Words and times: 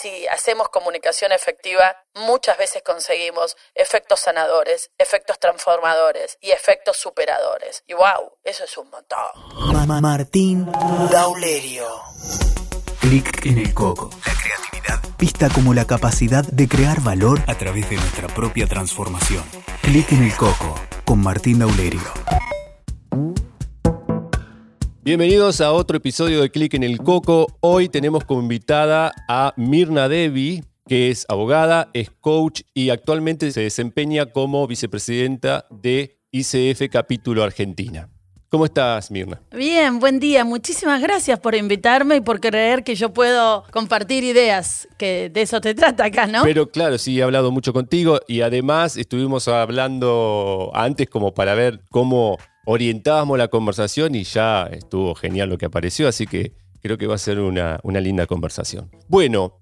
si 0.00 0.26
hacemos 0.28 0.68
comunicación 0.68 1.32
efectiva, 1.32 1.96
muchas 2.14 2.56
veces 2.58 2.82
conseguimos 2.84 3.56
efectos 3.74 4.20
sanadores, 4.20 4.90
efectos 4.98 5.38
transformadores 5.38 6.38
y 6.40 6.50
efectos 6.50 6.96
superadores. 6.96 7.82
Y 7.86 7.94
wow, 7.94 8.32
eso 8.44 8.64
es 8.64 8.78
un 8.78 8.90
montón. 8.90 9.18
Mamá 9.72 10.00
Martín 10.00 10.70
Daulerio. 11.10 11.88
Clic 13.00 13.44
en 13.46 13.58
el 13.58 13.74
coco. 13.74 14.10
La 14.24 14.32
creatividad. 14.34 15.16
Vista 15.18 15.48
como 15.48 15.74
la 15.74 15.86
capacidad 15.86 16.44
de 16.44 16.68
crear 16.68 17.00
valor 17.00 17.40
A 17.46 17.56
través 17.56 17.90
de 17.90 17.96
nuestra 17.96 18.28
propia 18.28 18.66
transformación. 18.66 19.42
Clic 19.82 20.12
en 20.12 20.24
el 20.24 20.36
coco 20.36 20.74
con 21.04 21.20
Martín 21.20 21.58
Daulerio. 21.58 22.00
Bienvenidos 25.08 25.62
a 25.62 25.72
otro 25.72 25.96
episodio 25.96 26.42
de 26.42 26.50
Clic 26.50 26.74
en 26.74 26.82
el 26.82 26.98
Coco. 26.98 27.46
Hoy 27.60 27.88
tenemos 27.88 28.24
como 28.24 28.42
invitada 28.42 29.14
a 29.26 29.54
Mirna 29.56 30.06
Devi, 30.06 30.62
que 30.86 31.08
es 31.08 31.24
abogada, 31.30 31.88
es 31.94 32.10
coach 32.10 32.60
y 32.74 32.90
actualmente 32.90 33.50
se 33.52 33.62
desempeña 33.62 34.26
como 34.26 34.66
vicepresidenta 34.66 35.64
de 35.70 36.18
ICF 36.30 36.90
Capítulo 36.92 37.42
Argentina. 37.42 38.10
¿Cómo 38.50 38.66
estás, 38.66 39.10
Mirna? 39.10 39.40
Bien, 39.50 39.98
buen 39.98 40.20
día. 40.20 40.44
Muchísimas 40.44 41.00
gracias 41.00 41.40
por 41.40 41.54
invitarme 41.54 42.16
y 42.16 42.20
por 42.20 42.38
creer 42.38 42.84
que 42.84 42.94
yo 42.94 43.14
puedo 43.14 43.64
compartir 43.70 44.24
ideas, 44.24 44.88
que 44.98 45.30
de 45.30 45.40
eso 45.40 45.62
te 45.62 45.74
trata 45.74 46.04
acá, 46.04 46.26
¿no? 46.26 46.42
Pero 46.44 46.70
claro, 46.70 46.98
sí, 46.98 47.18
he 47.18 47.22
hablado 47.22 47.50
mucho 47.50 47.72
contigo 47.72 48.20
y 48.28 48.42
además 48.42 48.98
estuvimos 48.98 49.48
hablando 49.48 50.70
antes 50.74 51.08
como 51.08 51.32
para 51.32 51.54
ver 51.54 51.80
cómo 51.90 52.36
orientábamos 52.70 53.38
la 53.38 53.48
conversación 53.48 54.14
y 54.14 54.24
ya 54.24 54.64
estuvo 54.64 55.14
genial 55.14 55.48
lo 55.48 55.56
que 55.56 55.64
apareció, 55.64 56.06
así 56.06 56.26
que 56.26 56.52
creo 56.82 56.98
que 56.98 57.06
va 57.06 57.14
a 57.14 57.18
ser 57.18 57.40
una, 57.40 57.80
una 57.82 57.98
linda 57.98 58.26
conversación. 58.26 58.90
Bueno, 59.08 59.58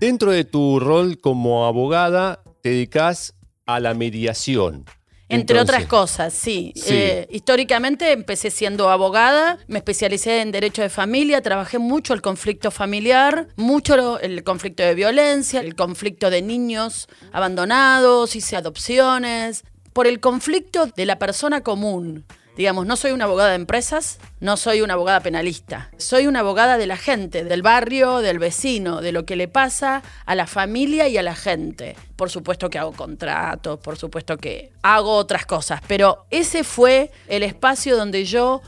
dentro 0.00 0.32
de 0.32 0.44
tu 0.44 0.80
rol 0.80 1.20
como 1.20 1.66
abogada, 1.66 2.42
te 2.60 2.70
dedicas 2.70 3.36
a 3.64 3.78
la 3.78 3.94
mediación. 3.94 4.86
Entre 5.28 5.56
Entonces, 5.56 5.76
otras 5.76 5.86
cosas, 5.86 6.34
sí. 6.34 6.72
Sí. 6.74 6.94
Eh, 6.94 7.28
históricamente 7.30 8.10
empecé 8.10 8.50
siendo 8.50 8.90
abogada, 8.90 9.58
me 9.68 9.78
especialicé 9.78 10.40
en 10.40 10.50
derecho 10.50 10.82
de 10.82 10.88
familia, 10.88 11.40
trabajé 11.42 11.78
mucho 11.78 12.12
el 12.12 12.22
conflicto 12.22 12.72
familiar, 12.72 13.46
mucho 13.54 14.18
el 14.18 14.42
conflicto 14.42 14.82
de 14.82 14.96
violencia, 14.96 15.60
el 15.60 15.76
conflicto 15.76 16.28
de 16.28 16.42
niños 16.42 17.06
abandonados, 17.30 18.34
hice 18.34 18.56
adopciones, 18.56 19.62
por 19.92 20.08
el 20.08 20.18
conflicto 20.18 20.86
de 20.86 21.06
la 21.06 21.20
persona 21.20 21.62
común. 21.62 22.24
Digamos, 22.58 22.86
no 22.86 22.96
soy 22.96 23.12
una 23.12 23.26
abogada 23.26 23.50
de 23.50 23.54
empresas, 23.54 24.18
no 24.40 24.56
soy 24.56 24.80
una 24.80 24.94
abogada 24.94 25.20
penalista. 25.20 25.92
Soy 25.96 26.26
una 26.26 26.40
abogada 26.40 26.76
de 26.76 26.88
la 26.88 26.96
gente, 26.96 27.44
del 27.44 27.62
barrio, 27.62 28.18
del 28.18 28.40
vecino, 28.40 29.00
de 29.00 29.12
lo 29.12 29.24
que 29.24 29.36
le 29.36 29.46
pasa 29.46 30.02
a 30.26 30.34
la 30.34 30.48
familia 30.48 31.06
y 31.06 31.16
a 31.18 31.22
la 31.22 31.36
gente. 31.36 31.94
Por 32.16 32.30
supuesto 32.30 32.68
que 32.68 32.80
hago 32.80 32.90
contratos, 32.90 33.78
por 33.78 33.96
supuesto 33.96 34.38
que 34.38 34.72
hago 34.82 35.14
otras 35.14 35.46
cosas, 35.46 35.80
pero 35.86 36.26
ese 36.30 36.64
fue 36.64 37.12
el 37.28 37.44
espacio 37.44 37.96
donde 37.96 38.24
yo 38.24 38.60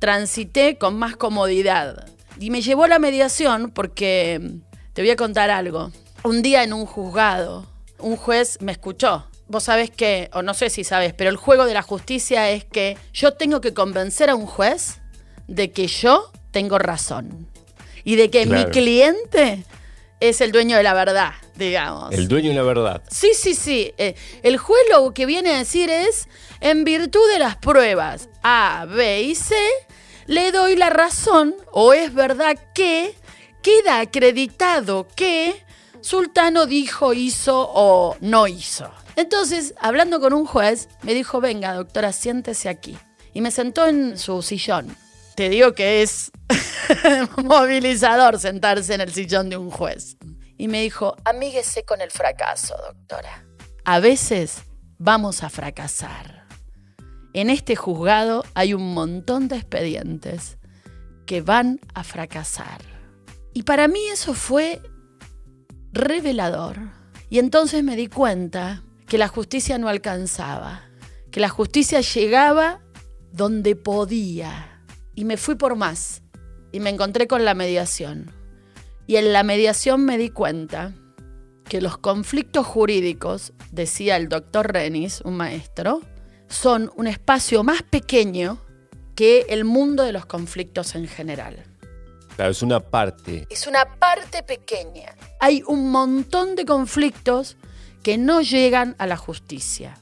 transité 0.00 0.76
con 0.76 0.98
más 0.98 1.16
comodidad. 1.16 2.06
Y 2.38 2.50
me 2.50 2.60
llevó 2.60 2.84
a 2.84 2.88
la 2.88 2.98
mediación 2.98 3.70
porque 3.70 4.58
te 4.92 5.00
voy 5.00 5.10
a 5.10 5.16
contar 5.16 5.48
algo. 5.48 5.92
Un 6.24 6.42
día 6.42 6.62
en 6.62 6.74
un 6.74 6.84
juzgado, 6.84 7.64
un 7.98 8.18
juez 8.18 8.58
me 8.60 8.72
escuchó. 8.72 9.24
Vos 9.46 9.64
sabés 9.64 9.90
que, 9.90 10.30
o 10.32 10.42
no 10.42 10.54
sé 10.54 10.70
si 10.70 10.84
sabes, 10.84 11.12
pero 11.12 11.30
el 11.30 11.36
juego 11.36 11.66
de 11.66 11.74
la 11.74 11.82
justicia 11.82 12.50
es 12.50 12.64
que 12.64 12.96
yo 13.12 13.34
tengo 13.34 13.60
que 13.60 13.74
convencer 13.74 14.30
a 14.30 14.34
un 14.34 14.46
juez 14.46 15.00
de 15.46 15.70
que 15.70 15.86
yo 15.86 16.30
tengo 16.50 16.78
razón. 16.78 17.48
Y 18.04 18.16
de 18.16 18.30
que 18.30 18.44
Claro. 18.46 18.66
mi 18.66 18.70
cliente 18.72 19.64
es 20.20 20.40
el 20.40 20.52
dueño 20.52 20.76
de 20.76 20.82
la 20.82 20.94
verdad, 20.94 21.32
digamos. 21.56 22.12
El 22.12 22.28
dueño 22.28 22.50
de 22.50 22.56
la 22.56 22.62
verdad. 22.62 23.02
Sí, 23.10 23.32
sí, 23.34 23.54
sí. 23.54 23.92
Eh, 23.98 24.14
el 24.42 24.56
juez 24.56 24.80
lo 24.90 25.12
que 25.12 25.26
viene 25.26 25.50
a 25.54 25.58
decir 25.58 25.90
es, 25.90 26.28
en 26.60 26.84
virtud 26.84 27.28
de 27.32 27.38
las 27.38 27.56
pruebas 27.56 28.28
A, 28.42 28.86
B 28.88 29.22
y 29.22 29.34
C, 29.34 29.54
le 30.26 30.52
doy 30.52 30.76
la 30.76 30.88
razón, 30.88 31.54
o 31.72 31.92
es 31.92 32.14
verdad 32.14 32.56
que 32.74 33.14
queda 33.62 34.00
acreditado 34.00 35.06
que 35.14 35.63
Sultano 36.04 36.66
dijo, 36.66 37.14
hizo 37.14 37.66
o 37.72 38.18
no 38.20 38.46
hizo. 38.46 38.92
Entonces, 39.16 39.72
hablando 39.80 40.20
con 40.20 40.34
un 40.34 40.44
juez, 40.44 40.90
me 41.00 41.14
dijo, 41.14 41.40
venga, 41.40 41.72
doctora, 41.72 42.12
siéntese 42.12 42.68
aquí. 42.68 42.98
Y 43.32 43.40
me 43.40 43.50
sentó 43.50 43.86
en 43.86 44.18
su 44.18 44.42
sillón. 44.42 44.94
Te 45.34 45.48
digo 45.48 45.72
que 45.72 46.02
es 46.02 46.30
movilizador 47.42 48.38
sentarse 48.38 48.92
en 48.92 49.00
el 49.00 49.14
sillón 49.14 49.48
de 49.48 49.56
un 49.56 49.70
juez. 49.70 50.18
Y 50.58 50.68
me 50.68 50.82
dijo, 50.82 51.16
amíguese 51.24 51.86
con 51.86 52.02
el 52.02 52.10
fracaso, 52.10 52.76
doctora. 52.86 53.46
A 53.86 53.98
veces 53.98 54.58
vamos 54.98 55.42
a 55.42 55.48
fracasar. 55.48 56.46
En 57.32 57.48
este 57.48 57.76
juzgado 57.76 58.44
hay 58.52 58.74
un 58.74 58.92
montón 58.92 59.48
de 59.48 59.56
expedientes 59.56 60.58
que 61.24 61.40
van 61.40 61.80
a 61.94 62.04
fracasar. 62.04 62.82
Y 63.54 63.62
para 63.62 63.88
mí 63.88 64.06
eso 64.12 64.34
fue 64.34 64.82
revelador. 65.94 66.76
Y 67.30 67.38
entonces 67.38 67.82
me 67.82 67.96
di 67.96 68.08
cuenta 68.08 68.82
que 69.06 69.18
la 69.18 69.28
justicia 69.28 69.78
no 69.78 69.88
alcanzaba, 69.88 70.82
que 71.30 71.40
la 71.40 71.48
justicia 71.48 72.00
llegaba 72.00 72.80
donde 73.32 73.76
podía. 73.76 74.82
Y 75.14 75.24
me 75.24 75.36
fui 75.36 75.54
por 75.54 75.76
más. 75.76 76.22
Y 76.72 76.80
me 76.80 76.90
encontré 76.90 77.26
con 77.26 77.44
la 77.44 77.54
mediación. 77.54 78.30
Y 79.06 79.16
en 79.16 79.32
la 79.32 79.42
mediación 79.42 80.04
me 80.04 80.18
di 80.18 80.30
cuenta 80.30 80.92
que 81.68 81.80
los 81.80 81.98
conflictos 81.98 82.66
jurídicos, 82.66 83.52
decía 83.70 84.16
el 84.16 84.28
doctor 84.28 84.72
Renis, 84.72 85.20
un 85.22 85.36
maestro, 85.36 86.00
son 86.48 86.90
un 86.96 87.06
espacio 87.06 87.62
más 87.62 87.82
pequeño 87.82 88.60
que 89.14 89.46
el 89.48 89.64
mundo 89.64 90.02
de 90.02 90.12
los 90.12 90.26
conflictos 90.26 90.94
en 90.94 91.06
general. 91.06 91.64
Claro, 92.36 92.50
es 92.50 92.62
una 92.62 92.80
parte. 92.80 93.46
Es 93.48 93.66
una 93.66 93.84
parte 93.98 94.42
pequeña. 94.42 95.14
Hay 95.44 95.62
un 95.66 95.90
montón 95.90 96.56
de 96.56 96.64
conflictos 96.64 97.58
que 98.02 98.16
no 98.16 98.40
llegan 98.40 98.94
a 98.96 99.06
la 99.06 99.18
justicia. 99.18 99.98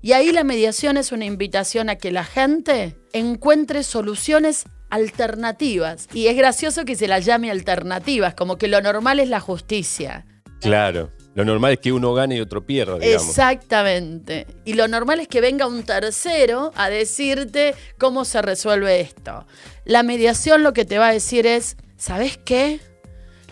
Y 0.00 0.12
ahí 0.12 0.32
la 0.32 0.44
mediación 0.44 0.96
es 0.96 1.12
una 1.12 1.26
invitación 1.26 1.90
a 1.90 1.96
que 1.96 2.10
la 2.10 2.24
gente 2.24 2.96
encuentre 3.12 3.82
soluciones 3.82 4.64
alternativas. 4.88 6.08
Y 6.14 6.28
es 6.28 6.38
gracioso 6.38 6.86
que 6.86 6.96
se 6.96 7.06
las 7.06 7.26
llame 7.26 7.50
alternativas, 7.50 8.32
como 8.32 8.56
que 8.56 8.66
lo 8.66 8.80
normal 8.80 9.20
es 9.20 9.28
la 9.28 9.40
justicia. 9.40 10.24
Claro. 10.62 11.12
Lo 11.34 11.44
normal 11.44 11.72
es 11.74 11.80
que 11.80 11.92
uno 11.92 12.14
gane 12.14 12.36
y 12.36 12.40
otro 12.40 12.64
pierda, 12.64 12.98
digamos. 12.98 13.28
Exactamente. 13.28 14.46
Y 14.64 14.72
lo 14.72 14.88
normal 14.88 15.20
es 15.20 15.28
que 15.28 15.42
venga 15.42 15.66
un 15.66 15.82
tercero 15.82 16.72
a 16.76 16.88
decirte 16.88 17.74
cómo 17.98 18.24
se 18.24 18.40
resuelve 18.40 19.02
esto. 19.02 19.46
La 19.84 20.02
mediación 20.02 20.62
lo 20.62 20.72
que 20.72 20.86
te 20.86 20.96
va 20.96 21.08
a 21.08 21.12
decir 21.12 21.46
es, 21.46 21.76
¿sabes 21.98 22.38
qué? 22.38 22.80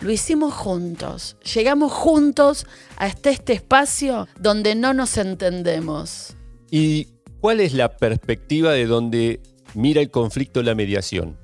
Lo 0.00 0.10
hicimos 0.10 0.54
juntos. 0.54 1.36
Llegamos 1.54 1.92
juntos 1.92 2.66
hasta 2.96 3.28
este 3.30 3.52
espacio 3.52 4.28
donde 4.38 4.74
no 4.74 4.94
nos 4.94 5.18
entendemos. 5.18 6.36
¿Y 6.70 7.08
cuál 7.40 7.60
es 7.60 7.74
la 7.74 7.96
perspectiva 7.96 8.72
de 8.72 8.86
donde 8.86 9.40
mira 9.74 10.00
el 10.00 10.10
conflicto 10.10 10.62
la 10.62 10.74
mediación? 10.74 11.38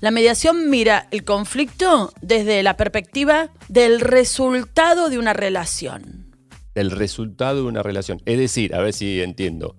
La 0.00 0.10
mediación 0.10 0.68
mira 0.68 1.08
el 1.10 1.24
conflicto 1.24 2.12
desde 2.20 2.62
la 2.62 2.76
perspectiva 2.76 3.50
del 3.68 4.00
resultado 4.00 5.08
de 5.08 5.18
una 5.18 5.32
relación. 5.32 6.34
El 6.74 6.90
resultado 6.90 7.62
de 7.62 7.68
una 7.68 7.82
relación. 7.82 8.20
Es 8.26 8.38
decir, 8.38 8.74
a 8.74 8.80
ver 8.80 8.92
si 8.92 9.22
entiendo, 9.22 9.76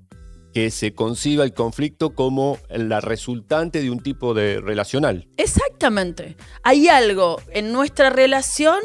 que 0.54 0.72
se 0.72 0.94
conciba 0.94 1.44
el 1.44 1.54
conflicto 1.54 2.14
como 2.14 2.60
la 2.70 3.02
resultante 3.02 3.82
de 3.82 3.90
un 3.90 4.02
tipo 4.02 4.34
de 4.34 4.62
relacional. 4.62 5.28
Exactamente. 5.38 6.38
Hay 6.62 6.88
algo 6.88 7.42
en 7.50 7.72
nuestra 7.72 8.10
relación 8.10 8.80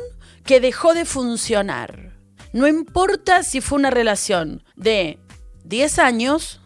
que 0.45 0.61
dejó 0.61 0.95
de 0.95 1.05
funcionar. 1.05 2.19
No 2.53 2.67
importa 2.67 3.43
si 3.43 3.61
fue 3.61 3.79
una 3.79 3.91
relación 3.91 4.65
de 4.77 5.19
10 5.65 5.99
años 5.99 6.63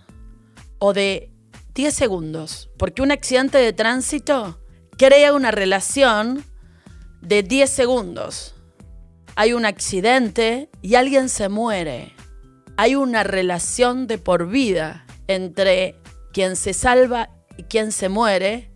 o 0.78 0.92
de 0.92 1.32
10 1.74 1.92
segundos, 1.92 2.70
porque 2.78 3.02
un 3.02 3.10
accidente 3.10 3.58
de 3.58 3.72
tránsito 3.72 4.60
crea 4.96 5.32
una 5.32 5.50
relación 5.50 6.44
de 7.20 7.42
10 7.42 7.68
segundos. 7.68 8.54
Hay 9.34 9.52
un 9.52 9.64
accidente 9.64 10.70
y 10.82 10.94
alguien 10.94 11.28
se 11.28 11.48
muere. 11.48 12.14
Hay 12.76 12.94
una 12.94 13.24
relación 13.24 14.06
de 14.06 14.18
por 14.18 14.48
vida 14.48 15.01
entre 15.28 15.96
quien 16.32 16.56
se 16.56 16.72
salva 16.72 17.30
y 17.56 17.64
quien 17.64 17.92
se 17.92 18.08
muere 18.08 18.70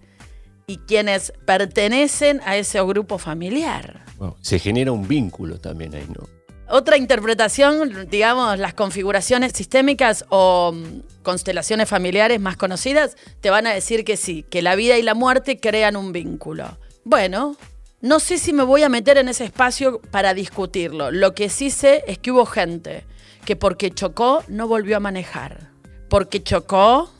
y 0.66 0.78
quienes 0.78 1.32
pertenecen 1.44 2.40
a 2.44 2.56
ese 2.56 2.82
grupo 2.82 3.18
familiar. 3.18 4.04
Wow, 4.18 4.36
Se 4.40 4.58
genera 4.58 4.92
un 4.92 5.06
vínculo 5.06 5.58
también 5.60 5.94
ahí, 5.94 6.06
¿no? 6.08 6.26
Otra 6.68 6.96
interpretación, 6.96 8.08
digamos, 8.10 8.58
las 8.58 8.74
configuraciones 8.74 9.52
sistémicas 9.52 10.24
o 10.30 10.72
mm, 10.74 11.22
constelaciones 11.22 11.88
familiares 11.88 12.40
más 12.40 12.56
conocidas 12.56 13.16
te 13.40 13.50
van 13.50 13.68
a 13.68 13.72
decir 13.72 14.04
que 14.04 14.16
sí, 14.16 14.44
que 14.50 14.62
la 14.62 14.74
vida 14.74 14.98
y 14.98 15.02
la 15.02 15.14
muerte 15.14 15.60
crean 15.60 15.96
un 15.96 16.12
vínculo. 16.12 16.78
Bueno, 17.04 17.56
No 18.02 18.20
sé 18.20 18.36
si 18.36 18.52
me 18.52 18.62
voy 18.62 18.82
a 18.82 18.90
meter 18.90 19.16
en 19.16 19.28
ese 19.28 19.44
espacio 19.44 20.00
para 20.10 20.34
discutirlo. 20.34 21.10
Lo 21.10 21.34
que 21.34 21.48
sí 21.48 21.70
sé 21.70 22.04
es 22.06 22.18
que 22.18 22.30
hubo 22.30 22.44
gente 22.44 23.04
que 23.46 23.56
porque 23.56 23.90
chocó 23.90 24.44
no 24.48 24.68
volvió 24.68 24.98
a 24.98 25.00
manejar. 25.00 25.70
Porque 26.08 26.42
chocó, 26.42 27.10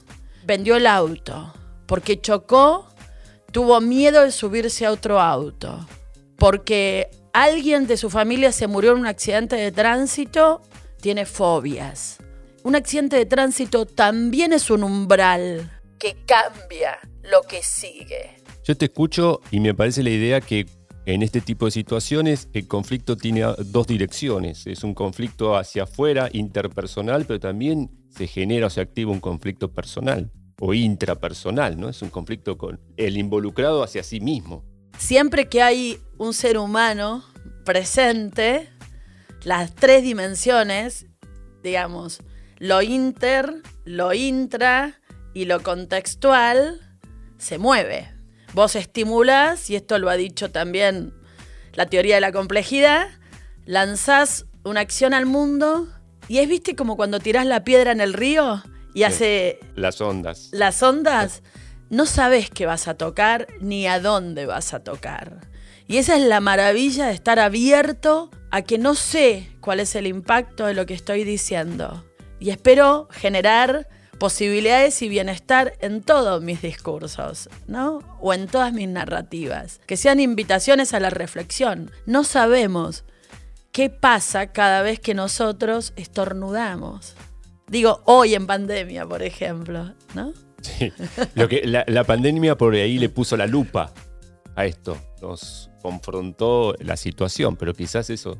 vendió 0.44 0.76
el 0.76 0.86
auto. 0.86 1.52
Porque 1.86 2.20
chocó, 2.20 2.86
tuvo 3.52 3.80
miedo 3.80 4.22
de 4.22 4.32
subirse 4.32 4.86
a 4.86 4.92
otro 4.92 5.20
auto. 5.20 5.86
Porque 6.36 7.10
alguien 7.32 7.86
de 7.86 7.96
su 7.96 8.10
familia 8.10 8.52
se 8.52 8.66
murió 8.66 8.92
en 8.92 8.98
un 8.98 9.06
accidente 9.06 9.56
de 9.56 9.72
tránsito, 9.72 10.62
tiene 11.00 11.26
fobias. 11.26 12.18
Un 12.62 12.76
accidente 12.76 13.16
de 13.16 13.26
tránsito 13.26 13.86
también 13.86 14.52
es 14.52 14.70
un 14.70 14.82
umbral 14.84 15.70
que 15.98 16.16
cambia 16.26 16.98
lo 17.22 17.42
que 17.42 17.62
sigue. 17.62 18.36
Yo 18.64 18.76
te 18.76 18.86
escucho 18.86 19.40
y 19.50 19.60
me 19.60 19.74
parece 19.74 20.02
la 20.02 20.10
idea 20.10 20.40
que 20.40 20.66
en 21.06 21.22
este 21.22 21.40
tipo 21.40 21.66
de 21.66 21.70
situaciones 21.70 22.48
el 22.52 22.66
conflicto 22.66 23.16
tiene 23.16 23.42
dos 23.66 23.86
direcciones. 23.86 24.66
Es 24.66 24.82
un 24.82 24.92
conflicto 24.92 25.56
hacia 25.56 25.84
afuera, 25.84 26.28
interpersonal, 26.32 27.24
pero 27.26 27.38
también 27.38 27.90
se 28.10 28.26
genera 28.26 28.66
o 28.66 28.70
se 28.70 28.80
activa 28.80 29.12
un 29.12 29.20
conflicto 29.20 29.72
personal 29.72 30.32
o 30.58 30.74
intrapersonal, 30.74 31.78
¿no? 31.78 31.88
Es 31.88 32.02
un 32.02 32.10
conflicto 32.10 32.58
con 32.58 32.80
el 32.96 33.16
involucrado 33.16 33.84
hacia 33.84 34.02
sí 34.02 34.20
mismo. 34.20 34.64
Siempre 34.98 35.48
que 35.48 35.62
hay 35.62 36.00
un 36.18 36.34
ser 36.34 36.58
humano 36.58 37.22
presente, 37.64 38.68
las 39.44 39.76
tres 39.76 40.02
dimensiones, 40.02 41.06
digamos, 41.62 42.20
lo 42.58 42.82
inter, 42.82 43.62
lo 43.84 44.12
intra 44.12 45.00
y 45.34 45.44
lo 45.44 45.62
contextual, 45.62 46.80
se 47.38 47.58
mueve. 47.58 48.15
Vos 48.56 48.74
estimulás, 48.74 49.68
y 49.68 49.76
esto 49.76 49.98
lo 49.98 50.08
ha 50.08 50.16
dicho 50.16 50.50
también 50.50 51.12
la 51.74 51.84
teoría 51.84 52.14
de 52.14 52.22
la 52.22 52.32
complejidad, 52.32 53.06
lanzás 53.66 54.46
una 54.64 54.80
acción 54.80 55.12
al 55.12 55.26
mundo 55.26 55.88
y 56.26 56.38
es, 56.38 56.48
viste, 56.48 56.74
como 56.74 56.96
cuando 56.96 57.20
tirás 57.20 57.44
la 57.44 57.64
piedra 57.64 57.92
en 57.92 58.00
el 58.00 58.14
río 58.14 58.62
y 58.94 59.02
hace... 59.02 59.60
Las 59.74 60.00
ondas. 60.00 60.48
Las 60.52 60.82
ondas, 60.82 61.42
no 61.90 62.06
sabes 62.06 62.48
qué 62.48 62.64
vas 62.64 62.88
a 62.88 62.94
tocar 62.94 63.46
ni 63.60 63.86
a 63.86 64.00
dónde 64.00 64.46
vas 64.46 64.72
a 64.72 64.82
tocar. 64.82 65.50
Y 65.86 65.98
esa 65.98 66.16
es 66.16 66.22
la 66.22 66.40
maravilla 66.40 67.08
de 67.08 67.12
estar 67.12 67.38
abierto 67.38 68.30
a 68.50 68.62
que 68.62 68.78
no 68.78 68.94
sé 68.94 69.50
cuál 69.60 69.80
es 69.80 69.94
el 69.96 70.06
impacto 70.06 70.64
de 70.64 70.72
lo 70.72 70.86
que 70.86 70.94
estoy 70.94 71.24
diciendo. 71.24 72.06
Y 72.40 72.48
espero 72.48 73.06
generar 73.10 73.86
posibilidades 74.18 75.00
y 75.02 75.08
bienestar 75.08 75.74
en 75.80 76.02
todos 76.02 76.42
mis 76.42 76.62
discursos, 76.62 77.48
¿no? 77.66 78.00
O 78.20 78.34
en 78.34 78.46
todas 78.46 78.72
mis 78.72 78.88
narrativas, 78.88 79.80
que 79.86 79.96
sean 79.96 80.20
invitaciones 80.20 80.94
a 80.94 81.00
la 81.00 81.10
reflexión. 81.10 81.90
No 82.06 82.24
sabemos 82.24 83.04
qué 83.72 83.90
pasa 83.90 84.52
cada 84.52 84.82
vez 84.82 85.00
que 85.00 85.14
nosotros 85.14 85.92
estornudamos. 85.96 87.14
Digo, 87.68 88.02
hoy 88.04 88.34
en 88.34 88.46
pandemia, 88.46 89.06
por 89.06 89.22
ejemplo, 89.22 89.94
¿no? 90.14 90.32
Sí. 90.62 90.92
Lo 91.34 91.48
que, 91.48 91.66
la, 91.66 91.84
la 91.86 92.04
pandemia 92.04 92.56
por 92.56 92.74
ahí 92.74 92.98
le 92.98 93.08
puso 93.08 93.36
la 93.36 93.46
lupa 93.46 93.92
a 94.54 94.64
esto. 94.64 94.96
Nos 95.20 95.70
confrontó 95.82 96.74
la 96.80 96.96
situación, 96.96 97.56
pero 97.56 97.74
quizás 97.74 98.10
eso 98.10 98.38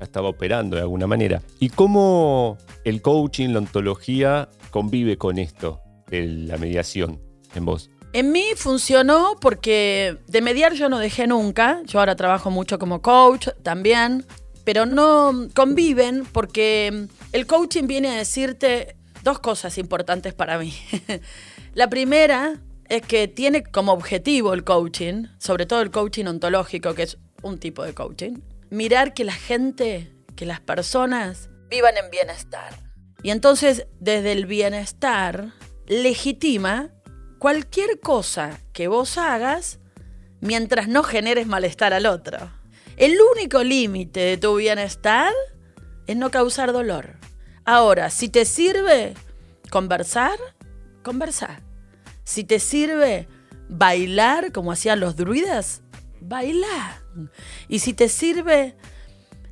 estaba 0.00 0.28
operando 0.28 0.76
de 0.76 0.82
alguna 0.82 1.06
manera. 1.06 1.42
¿Y 1.60 1.70
cómo 1.70 2.58
el 2.84 3.02
coaching, 3.02 3.50
la 3.50 3.58
ontología 3.58 4.48
convive 4.70 5.16
con 5.16 5.38
esto 5.38 5.80
de 6.08 6.26
la 6.26 6.56
mediación 6.56 7.20
en 7.54 7.64
vos? 7.64 7.90
En 8.12 8.30
mí 8.30 8.44
funcionó 8.56 9.36
porque 9.40 10.18
de 10.28 10.40
mediar 10.40 10.74
yo 10.74 10.88
no 10.88 10.98
dejé 10.98 11.26
nunca. 11.26 11.82
Yo 11.84 11.98
ahora 11.98 12.14
trabajo 12.14 12.50
mucho 12.50 12.78
como 12.78 13.02
coach 13.02 13.48
también, 13.62 14.24
pero 14.62 14.86
no 14.86 15.48
conviven 15.54 16.24
porque 16.30 17.08
el 17.32 17.46
coaching 17.46 17.88
viene 17.88 18.10
a 18.10 18.14
decirte 18.14 18.96
dos 19.24 19.40
cosas 19.40 19.78
importantes 19.78 20.32
para 20.32 20.58
mí. 20.58 20.72
la 21.74 21.88
primera 21.90 22.62
es 22.88 23.02
que 23.02 23.26
tiene 23.26 23.64
como 23.64 23.92
objetivo 23.92 24.54
el 24.54 24.62
coaching, 24.62 25.26
sobre 25.38 25.66
todo 25.66 25.80
el 25.80 25.90
coaching 25.90 26.26
ontológico, 26.26 26.94
que 26.94 27.02
es 27.02 27.18
un 27.42 27.58
tipo 27.58 27.82
de 27.82 27.94
coaching, 27.94 28.34
mirar 28.70 29.14
que 29.14 29.24
la 29.24 29.32
gente, 29.32 30.14
que 30.36 30.46
las 30.46 30.60
personas 30.60 31.50
vivan 31.70 31.96
en 31.96 32.10
bienestar. 32.10 32.74
Y 33.22 33.30
entonces, 33.30 33.86
desde 34.00 34.32
el 34.32 34.46
bienestar, 34.46 35.52
legitima 35.86 36.90
cualquier 37.38 38.00
cosa 38.00 38.60
que 38.72 38.88
vos 38.88 39.18
hagas 39.18 39.78
mientras 40.40 40.88
no 40.88 41.02
generes 41.02 41.46
malestar 41.46 41.94
al 41.94 42.06
otro. 42.06 42.38
El 42.96 43.16
único 43.32 43.62
límite 43.62 44.20
de 44.20 44.36
tu 44.36 44.56
bienestar 44.56 45.32
es 46.06 46.16
no 46.16 46.30
causar 46.30 46.72
dolor. 46.72 47.16
Ahora, 47.64 48.10
si 48.10 48.28
te 48.28 48.44
sirve 48.44 49.14
conversar, 49.70 50.38
conversar. 51.02 51.62
Si 52.24 52.44
te 52.44 52.58
sirve 52.58 53.26
bailar 53.68 54.52
como 54.52 54.70
hacían 54.70 55.00
los 55.00 55.16
druidas, 55.16 55.82
bailar. 56.28 57.02
Y 57.68 57.80
si 57.80 57.92
te 57.92 58.08
sirve 58.08 58.76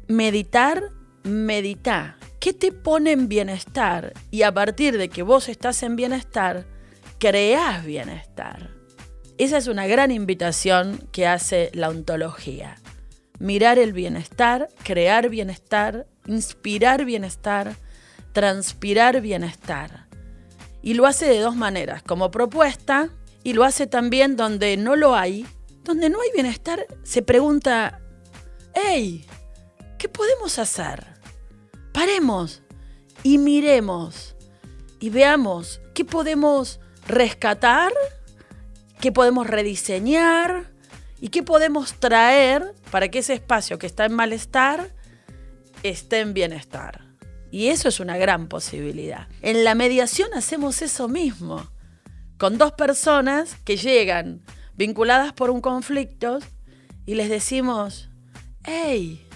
meditar, 0.09 0.91
medita. 1.25 2.19
¿Qué 2.41 2.53
te 2.53 2.73
pone 2.73 3.13
en 3.13 3.29
bienestar? 3.29 4.15
Y 4.31 4.43
a 4.43 4.53
partir 4.53 4.99
de 4.99 5.09
que 5.09 5.23
vos 5.23 5.49
estás 5.49 5.83
en 5.83 5.97
bienestar, 5.97 6.67
creás 7.19 7.85
bienestar. 7.85 8.71
Esa 9.39 9.57
es 9.59 9.67
una 9.67 9.87
gran 9.87 10.11
invitación 10.11 11.09
que 11.13 11.27
hace 11.27 11.71
la 11.73 11.89
ontología. 11.89 12.77
Mirar 13.39 13.79
el 13.79 13.93
bienestar, 13.93 14.69
crear 14.83 15.29
bienestar, 15.29 16.07
inspirar 16.27 17.05
bienestar, 17.05 17.77
transpirar 18.33 19.21
bienestar. 19.21 20.07
Y 20.83 20.95
lo 20.95 21.07
hace 21.07 21.27
de 21.27 21.39
dos 21.39 21.57
maneras, 21.57 22.03
como 22.03 22.31
propuesta 22.31 23.11
y 23.45 23.53
lo 23.53 23.65
hace 23.65 23.87
también 23.87 24.37
donde 24.37 24.77
no 24.77 24.97
lo 24.97 25.15
hay. 25.15 25.47
Donde 25.84 26.11
no 26.11 26.20
hay 26.20 26.31
bienestar, 26.32 26.87
se 27.02 27.23
pregunta, 27.23 28.00
hey, 28.75 29.26
¿qué 29.99 30.08
podemos 30.08 30.58
hacer? 30.58 31.12
paremos 31.93 32.62
y 33.23 33.38
miremos 33.38 34.34
y 34.99 35.11
veamos 35.11 35.81
qué 35.94 36.05
podemos 36.05 36.81
rescatar, 37.06 37.93
qué 39.00 39.12
podemos 39.12 39.46
rediseñar 39.46 40.73
y 41.20 41.29
qué 41.29 41.43
podemos 41.43 41.94
traer 41.94 42.75
para 42.90 43.08
que 43.08 43.20
ese 43.20 43.35
espacio 43.35 43.78
que 43.78 43.87
está 43.87 44.05
en 44.06 44.14
malestar 44.14 44.90
esté 45.82 46.21
en 46.21 46.35
bienestar. 46.35 47.04
Y 47.50 47.68
eso 47.68 47.88
es 47.88 48.00
una 48.00 48.16
gran 48.16 48.49
posibilidad. 48.49 49.28
En 49.42 49.62
la 49.62 49.75
mediación 49.75 50.30
hacemos 50.35 50.80
eso 50.83 51.09
mismo, 51.09 51.71
con 52.38 52.59
dos 52.59 52.73
personas 52.73 53.57
que 53.64 53.76
llegan 53.76 54.42
vinculadas 54.75 55.33
por 55.33 55.50
un 55.50 55.61
conflicto 55.61 56.38
y 57.07 57.14
les 57.14 57.29
decimos, 57.29 58.11
hey, 58.64 59.26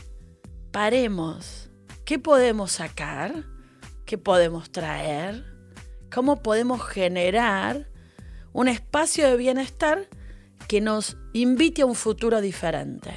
paremos 0.71 1.67
¿Qué 2.07 2.21
podemos 2.21 2.71
sacar? 2.71 3.47
¿Qué 4.05 4.17
podemos 4.17 4.71
traer? 4.71 5.45
¿Cómo 6.15 6.41
podemos 6.41 6.81
generar 6.87 7.91
un 8.53 8.69
espacio 8.69 9.27
de 9.27 9.37
bienestar 9.37 10.09
que 10.69 10.81
nos 10.81 11.17
invite 11.33 11.83
a 11.83 11.87
un 11.87 11.97
futuro 11.97 12.41
diferente? 12.41 13.11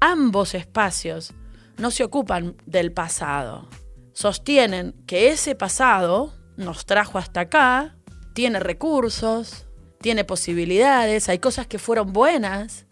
Ambos 0.00 0.54
espacios 0.54 1.34
no 1.76 1.90
se 1.90 2.02
ocupan 2.02 2.56
del 2.64 2.92
pasado. 2.92 3.68
Sostienen 4.14 4.94
que 5.06 5.28
ese 5.28 5.54
pasado 5.54 6.32
nos 6.56 6.86
trajo 6.86 7.18
hasta 7.18 7.40
acá, 7.40 7.98
tiene 8.32 8.58
recursos, 8.58 9.66
tiene 10.00 10.24
posibilidades, 10.24 11.28
hay 11.28 11.38
cosas 11.38 11.66
que 11.66 11.78
fueron 11.78 12.12
buenas 12.12 12.86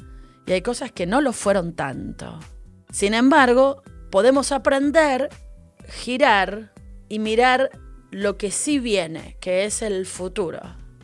y 0.46 0.52
hay 0.52 0.62
cosas 0.62 0.92
que 0.92 1.06
no 1.06 1.20
lo 1.20 1.32
fueron 1.32 1.72
tanto. 1.74 2.38
Sin 2.90 3.14
embargo, 3.14 3.82
podemos 4.10 4.52
aprender, 4.52 5.30
girar 5.88 6.72
y 7.08 7.18
mirar 7.18 7.70
lo 8.10 8.36
que 8.36 8.50
sí 8.50 8.78
viene, 8.78 9.36
que 9.40 9.64
es 9.64 9.82
el 9.82 10.06
futuro. 10.06 10.60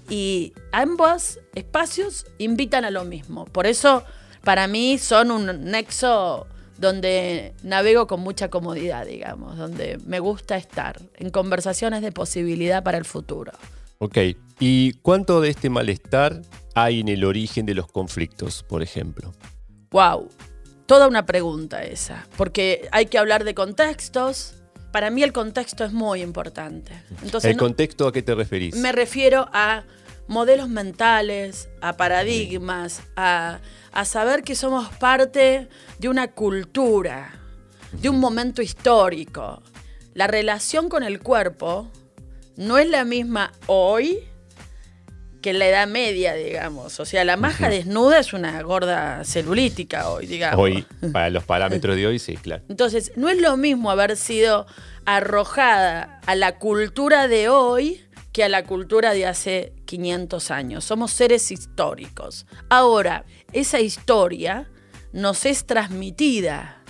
Y 0.08 0.52
ambos 0.72 1.40
espacios 1.54 2.26
invitan 2.38 2.84
a 2.84 2.90
lo 2.90 3.04
mismo. 3.04 3.46
Por 3.46 3.66
eso, 3.66 4.04
para 4.42 4.66
mí, 4.66 4.98
son 4.98 5.30
un 5.30 5.64
nexo 5.64 6.46
donde 6.76 7.54
navego 7.62 8.06
con 8.06 8.20
mucha 8.20 8.50
comodidad, 8.50 9.06
digamos, 9.06 9.56
donde 9.56 9.98
me 10.04 10.20
gusta 10.20 10.56
estar 10.56 11.00
en 11.16 11.30
conversaciones 11.30 12.02
de 12.02 12.12
posibilidad 12.12 12.82
para 12.82 12.98
el 12.98 13.04
futuro. 13.04 13.52
Ok, 13.98 14.18
¿y 14.58 14.92
cuánto 14.94 15.40
de 15.40 15.50
este 15.50 15.70
malestar 15.70 16.42
hay 16.74 17.00
en 17.00 17.08
el 17.08 17.24
origen 17.24 17.66
de 17.66 17.74
los 17.74 17.86
conflictos, 17.90 18.62
por 18.62 18.82
ejemplo? 18.82 19.32
Wow, 19.90 20.28
toda 20.86 21.08
una 21.08 21.26
pregunta 21.26 21.82
esa, 21.82 22.26
porque 22.36 22.88
hay 22.92 23.06
que 23.06 23.18
hablar 23.18 23.44
de 23.44 23.54
contextos. 23.54 24.54
Para 24.92 25.10
mí 25.10 25.22
el 25.22 25.32
contexto 25.32 25.84
es 25.84 25.92
muy 25.92 26.22
importante. 26.22 26.92
Entonces, 27.22 27.50
¿El 27.50 27.56
contexto 27.56 28.06
a 28.06 28.12
qué 28.12 28.22
te 28.22 28.34
referís? 28.34 28.76
Me 28.76 28.92
refiero 28.92 29.48
a 29.52 29.84
modelos 30.28 30.68
mentales, 30.68 31.68
a 31.80 31.96
paradigmas, 31.96 33.02
a, 33.16 33.60
a 33.92 34.04
saber 34.04 34.42
que 34.42 34.54
somos 34.54 34.88
parte 34.96 35.68
de 35.98 36.08
una 36.08 36.32
cultura, 36.32 37.40
de 37.92 38.08
un 38.08 38.20
momento 38.20 38.62
histórico. 38.62 39.62
La 40.14 40.26
relación 40.26 40.88
con 40.88 41.02
el 41.02 41.20
cuerpo 41.20 41.90
no 42.56 42.78
es 42.78 42.88
la 42.88 43.04
misma 43.04 43.52
hoy 43.66 44.20
que 45.44 45.50
en 45.50 45.58
la 45.58 45.68
edad 45.68 45.86
media, 45.86 46.32
digamos. 46.32 46.98
O 47.00 47.04
sea, 47.04 47.22
la 47.22 47.36
maja 47.36 47.68
desnuda 47.68 48.18
es 48.18 48.32
una 48.32 48.62
gorda 48.62 49.24
celulítica 49.24 50.08
hoy, 50.08 50.26
digamos. 50.26 50.58
Hoy, 50.58 50.86
para 51.12 51.28
los 51.28 51.44
parámetros 51.44 51.96
de 51.96 52.06
hoy, 52.06 52.18
sí, 52.18 52.38
claro. 52.38 52.62
Entonces, 52.70 53.12
no 53.16 53.28
es 53.28 53.38
lo 53.38 53.58
mismo 53.58 53.90
haber 53.90 54.16
sido 54.16 54.64
arrojada 55.04 56.18
a 56.24 56.34
la 56.34 56.58
cultura 56.58 57.28
de 57.28 57.50
hoy 57.50 58.00
que 58.32 58.42
a 58.42 58.48
la 58.48 58.64
cultura 58.64 59.12
de 59.12 59.26
hace 59.26 59.74
500 59.84 60.50
años. 60.50 60.82
Somos 60.86 61.12
seres 61.12 61.50
históricos. 61.50 62.46
Ahora, 62.70 63.26
esa 63.52 63.80
historia 63.80 64.70
nos 65.12 65.44
es 65.44 65.66
transmitida 65.66 66.82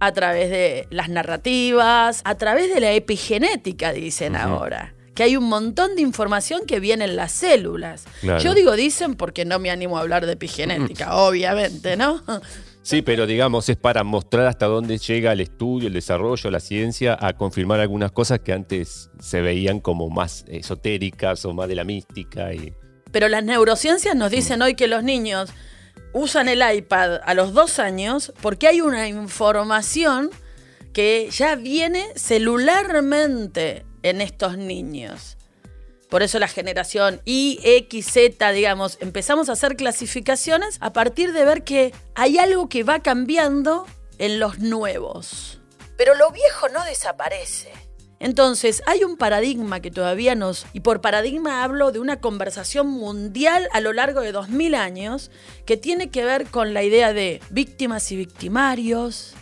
a 0.00 0.12
través 0.12 0.48
de 0.48 0.86
las 0.88 1.10
narrativas, 1.10 2.22
a 2.24 2.36
través 2.36 2.72
de 2.72 2.80
la 2.80 2.92
epigenética, 2.92 3.92
dicen 3.92 4.34
ahora 4.34 4.94
que 5.14 5.22
hay 5.24 5.36
un 5.36 5.44
montón 5.44 5.94
de 5.94 6.02
información 6.02 6.62
que 6.66 6.80
viene 6.80 7.04
en 7.04 7.16
las 7.16 7.32
células. 7.32 8.04
Claro. 8.20 8.40
Yo 8.40 8.54
digo 8.54 8.72
dicen 8.76 9.14
porque 9.14 9.44
no 9.44 9.58
me 9.58 9.70
animo 9.70 9.98
a 9.98 10.00
hablar 10.00 10.26
de 10.26 10.32
epigenética, 10.32 11.16
obviamente, 11.16 11.96
¿no? 11.96 12.22
Sí, 12.82 13.00
pero 13.00 13.26
digamos, 13.26 13.68
es 13.68 13.76
para 13.76 14.02
mostrar 14.02 14.46
hasta 14.46 14.66
dónde 14.66 14.98
llega 14.98 15.32
el 15.32 15.40
estudio, 15.40 15.86
el 15.86 15.94
desarrollo, 15.94 16.50
la 16.50 16.58
ciencia, 16.58 17.16
a 17.20 17.34
confirmar 17.34 17.78
algunas 17.78 18.10
cosas 18.10 18.40
que 18.40 18.52
antes 18.52 19.10
se 19.20 19.40
veían 19.40 19.78
como 19.78 20.10
más 20.10 20.44
esotéricas 20.48 21.44
o 21.44 21.52
más 21.52 21.68
de 21.68 21.76
la 21.76 21.84
mística. 21.84 22.52
Y... 22.52 22.74
Pero 23.12 23.28
las 23.28 23.44
neurociencias 23.44 24.16
nos 24.16 24.32
dicen 24.32 24.62
hoy 24.62 24.74
que 24.74 24.88
los 24.88 25.04
niños 25.04 25.50
usan 26.12 26.48
el 26.48 26.60
iPad 26.76 27.20
a 27.24 27.34
los 27.34 27.52
dos 27.52 27.78
años 27.78 28.32
porque 28.42 28.66
hay 28.66 28.80
una 28.80 29.06
información 29.06 30.30
que 30.92 31.28
ya 31.30 31.54
viene 31.54 32.04
celularmente 32.16 33.84
en 34.02 34.20
estos 34.20 34.56
niños. 34.56 35.36
Por 36.12 36.22
eso 36.22 36.38
la 36.38 36.48
generación 36.48 37.22
Y, 37.24 37.58
X, 37.62 38.06
Z, 38.12 38.52
digamos, 38.52 38.98
empezamos 39.00 39.48
a 39.48 39.52
hacer 39.52 39.76
clasificaciones 39.76 40.76
a 40.80 40.92
partir 40.92 41.32
de 41.32 41.44
ver 41.46 41.64
que 41.64 41.94
hay 42.14 42.36
algo 42.36 42.68
que 42.68 42.84
va 42.84 43.00
cambiando 43.00 43.86
en 44.18 44.38
los 44.38 44.58
nuevos. 44.58 45.58
Pero 45.96 46.14
lo 46.14 46.30
viejo 46.30 46.68
no 46.68 46.84
desaparece. 46.84 47.72
Entonces, 48.22 48.82
hay 48.86 49.02
un 49.02 49.16
paradigma 49.16 49.80
que 49.80 49.90
todavía 49.90 50.34
nos, 50.34 50.66
y 50.72 50.80
por 50.80 51.00
paradigma 51.00 51.64
hablo 51.64 51.90
de 51.90 51.98
una 51.98 52.20
conversación 52.20 52.86
mundial 52.86 53.68
a 53.72 53.80
lo 53.80 53.92
largo 53.92 54.20
de 54.20 54.32
2000 54.32 54.74
años, 54.74 55.30
que 55.64 55.76
tiene 55.76 56.10
que 56.10 56.24
ver 56.24 56.46
con 56.46 56.74
la 56.74 56.84
idea 56.84 57.12
de 57.14 57.40
víctimas 57.50 58.12
y 58.12 58.16
victimarios, 58.16 59.34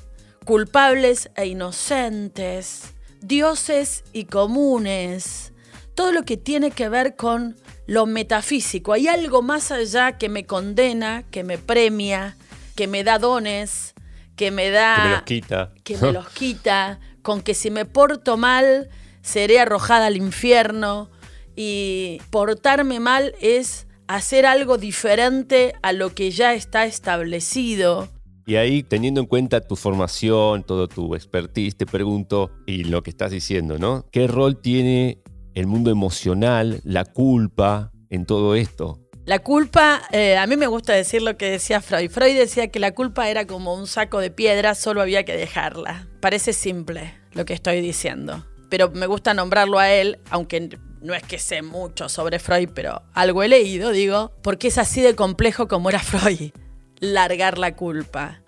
culpables 0.44 1.30
e 1.34 1.46
inocentes, 1.46 2.94
dioses 3.20 4.04
y 4.12 4.24
comunes, 4.24 5.52
todo 5.94 6.12
lo 6.12 6.24
que 6.24 6.36
tiene 6.36 6.70
que 6.70 6.88
ver 6.88 7.16
con 7.16 7.56
lo 7.86 8.06
metafísico. 8.06 8.92
Hay 8.92 9.08
algo 9.08 9.42
más 9.42 9.70
allá 9.70 10.18
que 10.18 10.28
me 10.28 10.46
condena, 10.46 11.24
que 11.30 11.44
me 11.44 11.58
premia, 11.58 12.36
que 12.76 12.86
me 12.86 13.04
da 13.04 13.18
dones, 13.18 13.94
que 14.36 14.50
me 14.50 14.70
da... 14.70 14.96
Que 14.96 15.02
me 15.02 15.10
los 15.10 15.22
quita. 15.22 15.72
Que 15.84 15.96
me 15.98 16.12
los 16.12 16.28
quita, 16.30 17.00
con 17.22 17.42
que 17.42 17.54
si 17.54 17.70
me 17.70 17.84
porto 17.84 18.36
mal, 18.36 18.88
seré 19.22 19.60
arrojada 19.60 20.06
al 20.06 20.16
infierno. 20.16 21.10
Y 21.56 22.22
portarme 22.30 23.00
mal 23.00 23.34
es 23.40 23.86
hacer 24.06 24.46
algo 24.46 24.78
diferente 24.78 25.74
a 25.82 25.92
lo 25.92 26.14
que 26.14 26.30
ya 26.30 26.54
está 26.54 26.86
establecido. 26.86 28.08
Y 28.46 28.56
ahí, 28.56 28.82
teniendo 28.82 29.20
en 29.20 29.26
cuenta 29.26 29.60
tu 29.60 29.76
formación, 29.76 30.64
todo 30.64 30.88
tu 30.88 31.14
expertise, 31.14 31.76
te 31.76 31.86
pregunto, 31.86 32.50
y 32.66 32.84
lo 32.84 33.02
que 33.02 33.10
estás 33.10 33.30
diciendo, 33.30 33.78
¿no? 33.78 34.06
¿Qué 34.10 34.26
rol 34.26 34.60
tiene 34.60 35.22
el 35.54 35.66
mundo 35.66 35.90
emocional, 35.90 36.80
la 36.84 37.04
culpa 37.04 37.92
en 38.08 38.26
todo 38.26 38.54
esto? 38.54 38.98
La 39.26 39.38
culpa, 39.40 40.02
eh, 40.10 40.36
a 40.36 40.46
mí 40.46 40.56
me 40.56 40.66
gusta 40.66 40.92
decir 40.92 41.22
lo 41.22 41.36
que 41.36 41.50
decía 41.50 41.80
Freud. 41.80 42.10
Freud 42.10 42.36
decía 42.36 42.68
que 42.68 42.80
la 42.80 42.92
culpa 42.92 43.28
era 43.28 43.46
como 43.46 43.74
un 43.74 43.86
saco 43.86 44.18
de 44.18 44.30
piedras, 44.30 44.78
solo 44.78 45.02
había 45.02 45.24
que 45.24 45.36
dejarla. 45.36 46.08
Parece 46.20 46.52
simple 46.52 47.14
lo 47.32 47.44
que 47.44 47.52
estoy 47.52 47.80
diciendo, 47.80 48.44
pero 48.70 48.90
me 48.90 49.06
gusta 49.06 49.34
nombrarlo 49.34 49.78
a 49.78 49.92
él, 49.92 50.18
aunque 50.30 50.76
no 51.02 51.14
es 51.14 51.22
que 51.22 51.38
sé 51.38 51.62
mucho 51.62 52.08
sobre 52.08 52.38
Freud, 52.38 52.70
pero 52.74 53.02
algo 53.12 53.42
he 53.42 53.48
leído, 53.48 53.90
digo, 53.90 54.32
porque 54.42 54.68
es 54.68 54.78
así 54.78 55.00
de 55.02 55.14
complejo 55.14 55.68
como 55.68 55.90
era 55.90 56.00
Freud 56.00 56.50
largar 57.00 57.58
la 57.58 57.74
culpa. 57.74 58.40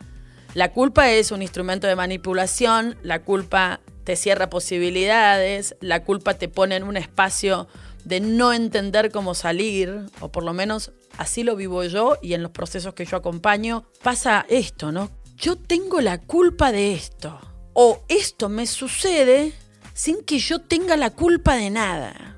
La 0.54 0.72
culpa 0.72 1.10
es 1.10 1.30
un 1.30 1.42
instrumento 1.42 1.86
de 1.86 1.96
manipulación, 1.96 2.96
la 3.02 3.22
culpa 3.22 3.80
te 4.04 4.16
cierra 4.16 4.50
posibilidades, 4.50 5.76
la 5.80 6.04
culpa 6.04 6.34
te 6.34 6.48
pone 6.48 6.76
en 6.76 6.82
un 6.82 6.96
espacio 6.96 7.68
de 8.04 8.20
no 8.20 8.52
entender 8.52 9.10
cómo 9.10 9.34
salir, 9.34 10.06
o 10.20 10.30
por 10.30 10.44
lo 10.44 10.52
menos 10.52 10.92
así 11.18 11.42
lo 11.42 11.56
vivo 11.56 11.84
yo 11.84 12.18
y 12.20 12.34
en 12.34 12.42
los 12.42 12.50
procesos 12.50 12.94
que 12.94 13.04
yo 13.04 13.16
acompaño, 13.16 13.86
pasa 14.02 14.44
esto, 14.48 14.92
¿no? 14.92 15.10
Yo 15.36 15.56
tengo 15.56 16.00
la 16.00 16.20
culpa 16.20 16.72
de 16.72 16.92
esto, 16.92 17.38
o 17.72 18.02
esto 18.08 18.48
me 18.48 18.66
sucede 18.66 19.52
sin 19.94 20.22
que 20.24 20.38
yo 20.38 20.60
tenga 20.60 20.96
la 20.96 21.10
culpa 21.10 21.56
de 21.56 21.70
nada. 21.70 22.36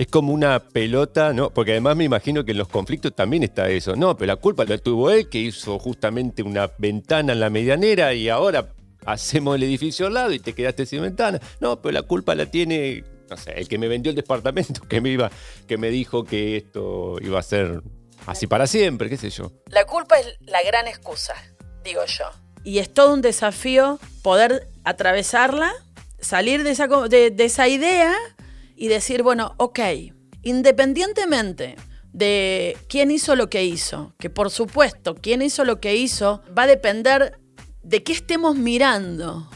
Es 0.00 0.06
como 0.06 0.32
una 0.32 0.60
pelota, 0.60 1.34
¿no? 1.34 1.50
Porque 1.50 1.72
además 1.72 1.94
me 1.94 2.04
imagino 2.04 2.42
que 2.42 2.52
en 2.52 2.56
los 2.56 2.68
conflictos 2.68 3.14
también 3.14 3.42
está 3.42 3.68
eso. 3.68 3.96
No, 3.96 4.16
pero 4.16 4.28
la 4.28 4.36
culpa 4.36 4.64
la 4.64 4.78
tuvo 4.78 5.10
él, 5.10 5.28
que 5.28 5.36
hizo 5.36 5.78
justamente 5.78 6.42
una 6.42 6.70
ventana 6.78 7.34
en 7.34 7.40
la 7.40 7.50
medianera 7.50 8.14
y 8.14 8.30
ahora 8.30 8.72
hacemos 9.04 9.56
el 9.56 9.64
edificio 9.64 10.06
al 10.06 10.14
lado 10.14 10.32
y 10.32 10.38
te 10.38 10.54
quedaste 10.54 10.86
sin 10.86 11.02
ventana. 11.02 11.38
No, 11.60 11.82
pero 11.82 11.92
la 11.92 12.00
culpa 12.00 12.34
la 12.34 12.46
tiene, 12.46 13.04
no 13.28 13.36
sé, 13.36 13.52
el 13.58 13.68
que 13.68 13.76
me 13.76 13.88
vendió 13.88 14.08
el 14.08 14.16
departamento, 14.16 14.80
que 14.88 15.02
me 15.02 15.10
iba, 15.10 15.30
que 15.68 15.76
me 15.76 15.90
dijo 15.90 16.24
que 16.24 16.56
esto 16.56 17.16
iba 17.20 17.38
a 17.38 17.42
ser 17.42 17.82
así 18.24 18.46
para 18.46 18.66
siempre, 18.66 19.10
qué 19.10 19.18
sé 19.18 19.28
yo. 19.28 19.52
La 19.66 19.84
culpa 19.84 20.18
es 20.18 20.34
la 20.46 20.62
gran 20.62 20.88
excusa, 20.88 21.34
digo 21.84 22.00
yo. 22.06 22.24
Y 22.64 22.78
es 22.78 22.88
todo 22.94 23.12
un 23.12 23.20
desafío 23.20 23.98
poder 24.22 24.66
atravesarla, 24.82 25.70
salir 26.20 26.62
de 26.62 26.70
esa, 26.70 26.86
de, 26.86 27.30
de 27.30 27.44
esa 27.44 27.68
idea 27.68 28.14
y 28.80 28.88
decir, 28.88 29.22
bueno, 29.22 29.54
ok, 29.58 29.78
independientemente 30.42 31.76
de 32.14 32.78
quién 32.88 33.10
hizo 33.10 33.36
lo 33.36 33.50
que 33.50 33.62
hizo, 33.62 34.14
que 34.18 34.30
por 34.30 34.50
supuesto, 34.50 35.14
quién 35.14 35.42
hizo 35.42 35.66
lo 35.66 35.80
que 35.80 35.96
hizo 35.96 36.42
va 36.56 36.62
a 36.62 36.66
depender 36.66 37.38
de 37.82 38.02
qué 38.02 38.14
estemos 38.14 38.56
mirando. 38.56 39.46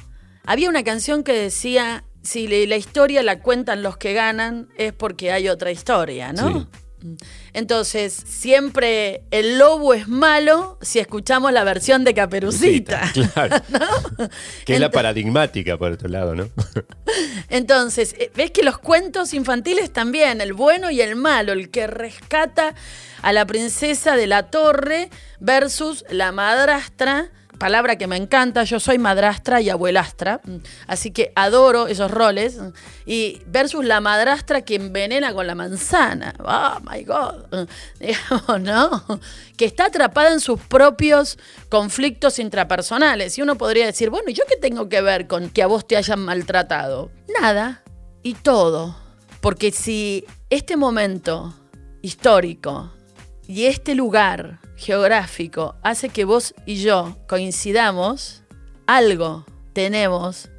Había 0.45 0.69
una 0.69 0.85
canción 0.85 1.25
que 1.25 1.33
decía, 1.33 2.05
si 2.23 2.67
la 2.67 2.77
historia 2.77 3.23
la 3.23 3.41
cuentan 3.41 3.83
los 3.83 3.97
que 3.97 4.13
ganan, 4.13 4.69
es 4.77 4.93
porque 4.93 5.33
hay 5.33 5.49
otra 5.49 5.71
historia, 5.71 6.35
¿no? 6.35 6.53
Sí. 6.53 6.67
Entonces, 7.53 8.13
siempre 8.13 9.23
el 9.31 9.59
lobo 9.59 9.95
es 9.95 10.09
malo 10.09 10.79
si 10.81 10.99
escuchamos 10.99 11.53
la 11.53 11.65
versión 11.65 12.05
de 12.05 12.15
Caperucita. 12.15 13.03
Claro. 13.15 13.57
¿no? 13.71 14.29
Que 14.65 14.75
es 14.75 14.81
la 14.81 14.91
paradigmática, 14.91 15.77
por 15.77 15.93
otro 15.93 16.09
lado, 16.09 16.35
¿no? 16.35 16.49
Entonces, 17.49 18.15
eh, 18.19 18.31
ves 18.35 18.51
que 18.51 18.63
los 18.63 18.79
cuentos 18.79 19.35
infantiles 19.35 19.93
también, 19.93 20.41
el 20.41 20.53
bueno 20.53 20.91
y 20.91 21.01
el 21.01 21.17
malo, 21.17 21.53
el 21.53 21.71
que 21.71 21.87
rescata 21.87 22.75
a 23.23 23.33
la 23.33 23.47
princesa 23.47 24.17
de 24.17 24.27
la 24.27 24.45
torre 24.45 25.11
versus 25.41 26.05
la 26.11 26.33
madrastra, 26.33 27.31
palabra 27.59 27.97
que 27.97 28.07
me 28.07 28.17
encanta, 28.17 28.65
yo 28.65 28.81
soy 28.81 28.99
madrastra 28.99 29.61
y 29.61 29.71
abuelastra, 29.71 30.41
mm, 30.45 30.57
así 30.87 31.11
que 31.11 31.33
adoro 31.35 31.87
esos 31.87 32.11
roles, 32.11 32.59
mm, 32.59 32.69
y 33.07 33.43
versus 33.47 33.85
la 33.85 34.01
madrastra 34.01 34.63
que 34.63 34.77
envenena 34.77 35.33
con 35.33 35.47
la 35.47 35.55
manzana, 35.55 36.35
oh 36.39 36.81
my 36.91 37.03
god, 37.05 37.45
digamos, 38.01 38.61
¿no? 38.61 39.21
Que 39.57 39.65
está 39.65 39.87
atrapada 39.87 40.33
en 40.33 40.41
sus 40.41 40.61
propios 40.61 41.39
conflictos 41.69 42.39
intrapersonales, 42.39 43.39
y 43.39 43.43
uno 43.43 43.57
podría 43.57 43.87
decir, 43.87 44.11
bueno, 44.11 44.31
¿y 44.31 44.35
yo 44.35 44.45
qué 44.49 44.57
tengo 44.57 44.89
que 44.89 45.01
ver 45.01 45.27
con 45.27 45.51
que 45.51 45.63
a 45.63 45.67
vos 45.67 45.87
te 45.87 45.97
hayan 45.97 46.21
maltratado? 46.21 47.11
Nada, 47.41 47.83
y 48.23 48.35
todo, 48.35 48.97
porque 49.41 49.71
si 49.71 50.25
este 50.51 50.77
momento 50.77 51.55
histórico 52.03 52.93
y 53.47 53.67
este 53.67 53.95
lugar 53.95 54.61
geográfico 54.77 55.77
hace 55.83 56.09
que 56.09 56.25
vos 56.25 56.55
y 56.67 56.77
yo 56.77 57.17
coincidamos, 57.29 58.43
algo 58.87 59.45
tenemos 59.73 60.51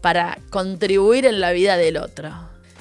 para 0.00 0.38
contribuir 0.50 1.26
en 1.26 1.40
la 1.40 1.52
vida 1.52 1.76
del 1.76 1.96
otro. 1.96 2.30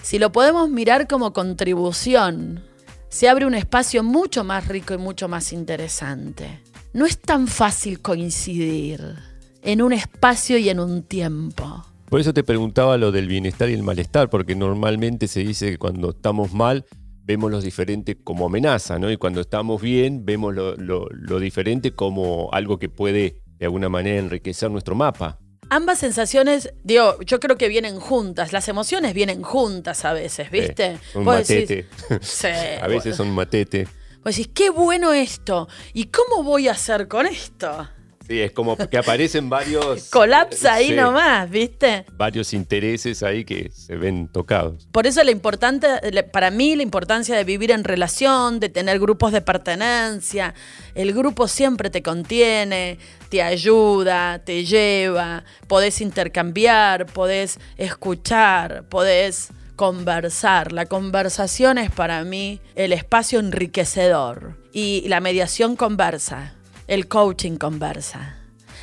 Si 0.01 0.20
lo 0.20 0.32
podemos 0.32 0.70
mirar 0.70 1.08
como 1.08 1.34
contribución, 1.34 2.63
se 3.10 3.28
abre 3.28 3.46
un 3.46 3.56
espacio 3.56 4.04
mucho 4.04 4.44
más 4.44 4.68
rico 4.68 4.94
y 4.94 4.98
mucho 4.98 5.28
más 5.28 5.51
interesante. 5.51 6.62
No 6.94 7.06
es 7.06 7.20
tan 7.20 7.48
fácil 7.48 8.01
coincidir 8.01 9.16
en 9.62 9.82
un 9.82 9.94
espacio 9.94 10.58
y 10.58 10.70
en 10.70 10.80
un 10.80 11.04
tiempo. 11.04 11.86
Por 12.10 12.20
eso 12.20 12.34
te 12.34 12.44
preguntaba 12.44 12.98
lo 12.98 13.12
del 13.12 13.28
bienestar 13.28 13.70
y 13.70 13.74
el 13.74 13.84
malestar, 13.84 14.30
porque 14.30 14.56
normalmente 14.56 15.28
se 15.28 15.42
dice 15.42 15.72
que 15.72 15.78
cuando 15.78 16.10
estamos 16.10 16.54
mal, 16.54 16.86
vemos 17.29 17.51
lo 17.51 17.62
diferente 17.62 18.17
como 18.24 18.48
amenaza, 18.48 18.98
¿no? 18.98 19.12
Y 19.12 19.17
cuando 19.17 19.39
estamos 19.41 19.79
bien, 19.79 20.25
vemos 20.25 20.51
lo, 20.55 20.75
lo- 20.77 21.07
lo 21.12 21.39
diferente 21.39 21.91
como 21.91 22.50
algo 22.51 22.79
que 22.79 22.89
puede 22.89 23.43
de 23.59 23.65
alguna 23.67 23.88
manera 23.88 24.17
enriquecer 24.17 24.71
nuestro 24.71 24.95
mapa. 24.95 25.38
Ambas 25.69 26.00
sensaciones, 26.00 26.74
digo, 26.83 27.21
yo 27.21 27.39
creo 27.39 27.55
que 27.55 27.67
vienen 27.67 28.00
juntas. 28.00 28.51
Las 28.51 28.67
emociones 28.67 29.13
vienen 29.13 29.43
juntas 29.43 30.05
a 30.05 30.13
veces, 30.13 30.50
¿viste? 30.50 30.98
Un 31.13 31.24
decís- 31.24 31.25
matete. 31.25 31.86
Sí, 32.21 32.48
A 32.81 32.88
veces 32.88 33.15
son 33.15 33.29
matete. 33.29 33.83
Vos 34.24 34.36
decís, 34.36 34.50
qué 34.51 34.71
bueno 34.71 35.13
esto. 35.13 35.67
¿Y 35.93 36.05
cómo 36.05 36.41
voy 36.41 36.67
a 36.67 36.71
hacer 36.71 37.07
con 37.07 37.27
esto? 37.27 37.88
Sí, 38.29 38.39
es 38.41 38.51
como 38.51 38.77
que 38.77 38.95
aparecen 38.95 39.50
varios. 39.50 40.03
Colapsa 40.12 40.75
ahí 40.75 40.89
sí, 40.89 40.93
nomás, 40.93 41.50
¿viste? 41.50 42.05
Varios 42.13 42.53
intereses 42.53 43.24
ahí 43.24 43.43
que 43.43 43.71
se 43.74 43.95
ven 43.95 44.27
tocados. 44.27 44.88
Por 44.91 45.07
eso 45.07 45.24
la 45.24 45.31
importante, 45.31 45.88
para 46.31 46.51
mí 46.51 46.75
la 46.75 46.83
importancia 46.83 47.36
de 47.36 47.43
vivir 47.43 47.71
en 47.71 47.83
relación, 47.83 48.59
de 48.59 48.69
tener 48.69 49.00
grupos 49.00 49.31
de 49.31 49.41
pertenencia. 49.41 50.53
El 50.93 51.12
grupo 51.13 51.48
siempre 51.48 51.89
te 51.89 52.03
contiene, 52.03 53.00
te 53.29 53.41
ayuda, 53.41 54.38
te 54.45 54.63
lleva, 54.63 55.43
podés 55.67 56.00
intercambiar, 56.00 57.07
podés 57.07 57.57
escuchar, 57.77 58.83
podés 58.89 59.50
conversar. 59.75 60.71
La 60.71 60.86
conversación 60.86 61.79
es 61.79 61.89
para 61.89 62.24
mí 62.24 62.62
el 62.75 62.93
espacio 62.93 63.39
enriquecedor 63.39 64.55
y 64.71 65.07
la 65.07 65.19
mediación 65.19 65.75
conversa, 65.75 66.53
el 66.89 67.08
coaching 67.08 67.58
conversa. 67.58 68.36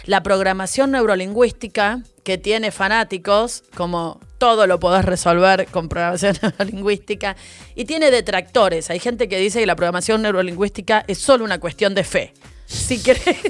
La 0.05 0.23
programación 0.23 0.93
neurolingüística, 0.93 2.03
que 2.23 2.39
tiene 2.39 2.71
fanáticos, 2.71 3.65
como 3.77 4.21
todo 4.39 4.69
lo 4.69 4.79
podés 4.79 5.05
resolver 5.05 5.67
con 5.67 5.89
programación 5.89 6.37
neurolingüística, 6.43 7.37
y 7.75 7.85
tiene 7.85 8.13
detractores. 8.13 8.91
Hay 8.91 9.01
gente 9.01 9.29
que 9.29 9.39
dice 9.39 9.59
que 9.59 9.67
la 9.67 9.75
programación 9.75 10.23
neurolingüística 10.23 11.05
es 11.09 11.19
solo 11.19 11.45
una 11.45 11.59
cuestión 11.59 11.97
de 11.97 12.05
fe. 12.05 12.33
Si 12.67 13.03
querés. 13.03 13.25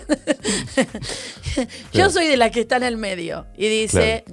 Yo 1.92 2.10
soy 2.10 2.26
de 2.26 2.38
la 2.38 2.50
que 2.50 2.60
está 2.60 2.76
en 2.76 2.82
el 2.82 2.96
medio 2.96 3.46
y 3.56 3.68
dice 3.68 4.24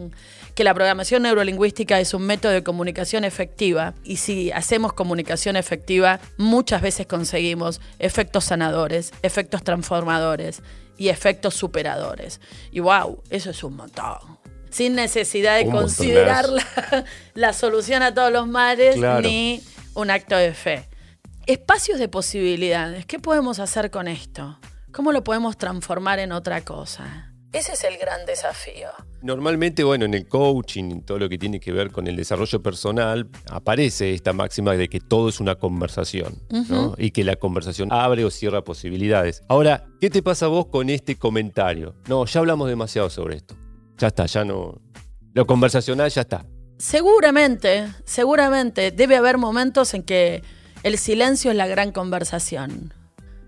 que 0.55 0.63
la 0.63 0.73
programación 0.73 1.23
neurolingüística 1.23 1.99
es 1.99 2.13
un 2.13 2.23
método 2.23 2.51
de 2.51 2.63
comunicación 2.63 3.23
efectiva 3.23 3.93
y 4.03 4.17
si 4.17 4.51
hacemos 4.51 4.93
comunicación 4.93 5.55
efectiva 5.55 6.19
muchas 6.37 6.81
veces 6.81 7.07
conseguimos 7.07 7.81
efectos 7.99 8.45
sanadores, 8.45 9.11
efectos 9.23 9.63
transformadores 9.63 10.61
y 10.97 11.09
efectos 11.09 11.55
superadores. 11.55 12.39
Y 12.71 12.79
wow, 12.81 13.23
eso 13.29 13.49
es 13.49 13.63
un 13.63 13.75
montón. 13.75 14.17
Sin 14.69 14.95
necesidad 14.95 15.57
de 15.57 15.65
Un 15.65 15.71
considerar 15.71 16.47
la, 16.49 17.05
la 17.33 17.53
solución 17.53 18.03
a 18.03 18.13
todos 18.13 18.31
los 18.31 18.47
males 18.47 18.95
Claro. 18.95 19.21
ni 19.27 19.61
un 19.95 20.09
acto 20.11 20.35
de 20.35 20.53
fe. 20.53 20.87
Espacios 21.45 21.99
de 21.99 22.07
posibilidades. 22.07 23.05
¿Qué 23.05 23.19
podemos 23.19 23.59
hacer 23.59 23.91
con 23.91 24.07
esto? 24.07 24.59
¿Cómo 24.91 25.11
lo 25.11 25.23
podemos 25.23 25.57
transformar 25.57 26.19
en 26.19 26.31
otra 26.31 26.61
cosa? 26.61 27.32
Ese 27.53 27.73
es 27.73 27.83
el 27.83 27.97
gran 27.99 28.25
desafío. 28.25 28.89
Normalmente, 29.21 29.83
bueno, 29.83 30.05
en 30.05 30.15
el 30.15 30.27
coaching, 30.27 30.85
en 30.85 31.01
todo 31.03 31.19
lo 31.19 31.29
que 31.29 31.37
tiene 31.37 31.59
que 31.59 31.71
ver 31.71 31.91
con 31.91 32.07
el 32.07 32.15
desarrollo 32.15 32.63
personal, 32.63 33.29
aparece 33.47 34.11
esta 34.11 34.33
máxima 34.33 34.73
de 34.73 34.89
que 34.89 34.99
todo 34.99 35.29
es 35.29 35.39
una 35.39 35.53
conversación, 35.55 36.41
¿no? 36.49 36.95
Y 36.97 37.11
que 37.11 37.23
la 37.23 37.35
conversación 37.35 37.93
abre 37.93 38.25
o 38.25 38.31
cierra 38.31 38.63
posibilidades. 38.63 39.43
Ahora, 39.49 39.85
¿qué 40.01 40.09
te 40.09 40.23
pasa 40.23 40.47
a 40.47 40.49
vos 40.49 40.65
con 40.65 40.89
este 40.89 41.15
comentario? 41.15 41.93
No, 42.07 42.25
ya 42.25 42.39
hablamos 42.39 42.67
demasiado 42.67 43.11
sobre 43.11 43.35
esto. 43.35 43.55
Ya 43.99 44.07
está, 44.07 44.25
ya 44.25 44.43
no. 44.43 44.81
Lo 45.33 45.45
conversacional 45.45 46.09
ya 46.09 46.21
está. 46.21 46.45
Seguramente, 46.79 47.87
seguramente 48.03 48.89
debe 48.89 49.15
haber 49.15 49.37
momentos 49.37 49.93
en 49.93 50.01
que 50.01 50.41
el 50.81 50.97
silencio 50.97 51.51
es 51.51 51.57
la 51.57 51.67
gran 51.67 51.91
conversación. 51.91 52.93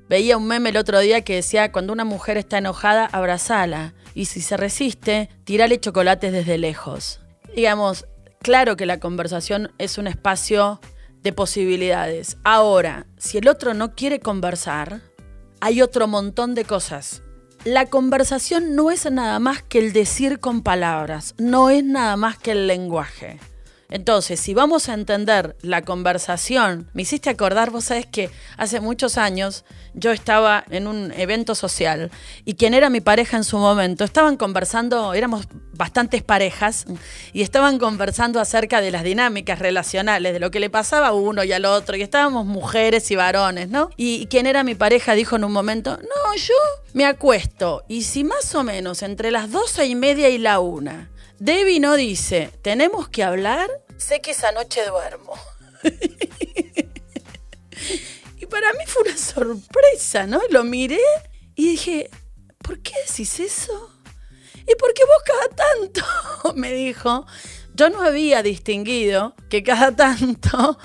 Veía 0.08 0.38
un 0.38 0.48
meme 0.48 0.70
el 0.70 0.78
otro 0.78 1.00
día 1.00 1.22
que 1.22 1.36
decía, 1.36 1.72
cuando 1.72 1.92
una 1.92 2.06
mujer 2.06 2.38
está 2.38 2.60
enojada, 2.60 3.06
abrazala. 3.06 3.94
Y 4.14 4.26
si 4.26 4.42
se 4.42 4.56
resiste, 4.56 5.30
tirale 5.44 5.80
chocolates 5.80 6.32
desde 6.32 6.58
lejos. 6.58 7.22
Digamos, 7.56 8.06
claro 8.42 8.76
que 8.76 8.86
la 8.86 9.00
conversación 9.00 9.72
es 9.80 9.98
un 9.98 10.08
espacio 10.08 10.80
de 11.24 11.34
posibilidades. 11.34 12.38
Ahora, 12.44 13.08
si 13.18 13.40
el 13.40 13.48
otro 13.48 13.74
no 13.74 13.96
quiere 13.96 14.20
conversar, 14.20 15.02
hay 15.60 15.82
otro 15.82 16.08
montón 16.08 16.54
de 16.54 16.66
cosas. 16.66 17.24
La 17.64 17.88
conversación 17.88 18.76
no 18.76 18.92
es 18.92 19.10
nada 19.12 19.40
más 19.40 19.64
que 19.64 19.80
el 19.80 19.92
decir 19.92 20.40
con 20.40 20.62
palabras, 20.62 21.34
no 21.40 21.72
es 21.72 21.84
nada 21.84 22.16
más 22.16 22.38
que 22.38 22.52
el 22.52 22.68
lenguaje. 22.68 23.40
Entonces, 23.90 24.40
si 24.40 24.54
vamos 24.54 24.90
a 24.90 24.94
entender 24.94 25.56
la 25.62 25.84
conversación, 25.84 26.90
me 26.94 27.04
hiciste 27.04 27.30
acordar, 27.30 27.70
vos 27.70 27.86
sabés 27.86 28.08
que 28.08 28.32
hace 28.58 28.80
muchos 28.80 29.18
años 29.18 29.64
yo 29.94 30.12
estaba 30.12 30.66
en 30.70 30.88
un 30.88 31.12
evento 31.12 31.54
social 31.54 32.10
y 32.46 32.56
quien 32.56 32.74
era 32.74 32.90
mi 32.90 33.00
pareja 33.00 33.38
en 33.38 33.44
su 33.44 33.58
momento, 33.58 34.04
estaban 34.04 34.38
conversando, 34.38 35.14
éramos 35.14 35.48
bastantes 35.74 36.24
parejas 36.24 36.86
y 37.32 37.44
estaban 37.44 37.78
conversando 37.78 38.40
acerca 38.40 38.82
de 38.82 38.92
las 38.92 39.04
dinámicas 39.04 39.60
relacionales, 39.60 40.34
de 40.34 40.40
lo 40.40 40.50
que 40.50 40.60
le 40.60 40.70
pasaba 40.70 41.10
a 41.10 41.14
uno 41.14 41.44
y 41.44 41.52
al 41.52 41.66
otro, 41.66 41.96
y 41.96 42.02
estábamos 42.02 42.46
mujeres 42.46 43.10
y 43.12 43.16
varones, 43.16 43.70
¿no? 43.70 43.90
Y, 43.98 44.26
quien 44.26 44.48
era 44.48 44.64
mi 44.64 44.74
pareja 44.74 45.14
dijo 45.14 45.36
en 45.36 45.44
un 45.44 45.52
momento, 45.52 45.98
no, 45.98 46.36
yo 46.36 46.56
me 46.94 47.06
acuesto 47.06 47.84
y 47.88 48.02
si 48.02 48.24
más 48.24 48.56
o 48.56 48.64
menos 48.64 49.04
entre 49.04 49.30
las 49.30 49.52
doce 49.52 49.86
y 49.86 49.94
media 49.94 50.30
y 50.30 50.40
la 50.40 50.60
una 50.60 51.12
Debbie 51.40 51.80
no 51.80 51.96
dice, 51.96 52.52
tenemos 52.62 53.10
que 53.10 53.24
hablar, 53.24 53.70
sé 53.98 54.22
que 54.22 54.32
esa 54.32 54.52
noche 54.52 54.86
duermo. 54.86 55.34
y 58.38 58.46
para 58.46 58.72
mí 58.74 58.86
fue 58.88 59.04
una 59.04 59.18
sorpresa, 59.18 60.28
¿no? 60.28 60.42
Lo 60.50 60.64
miré 60.64 61.00
y 61.56 61.70
dije, 61.70 62.10
¿por 62.60 62.80
qué 62.80 62.94
decís 63.08 63.40
eso? 63.40 63.92
¿Y 64.68 64.76
por 64.76 64.94
qué 64.94 65.04
vos 65.04 65.24
cada 65.26 65.50
tanto? 65.50 66.02
Me 66.56 66.72
dijo. 66.72 67.26
Yo 67.76 67.90
no 67.90 68.02
había 68.02 68.42
distinguido 68.42 69.36
que 69.50 69.62
cada 69.62 69.94
tanto 69.94 70.80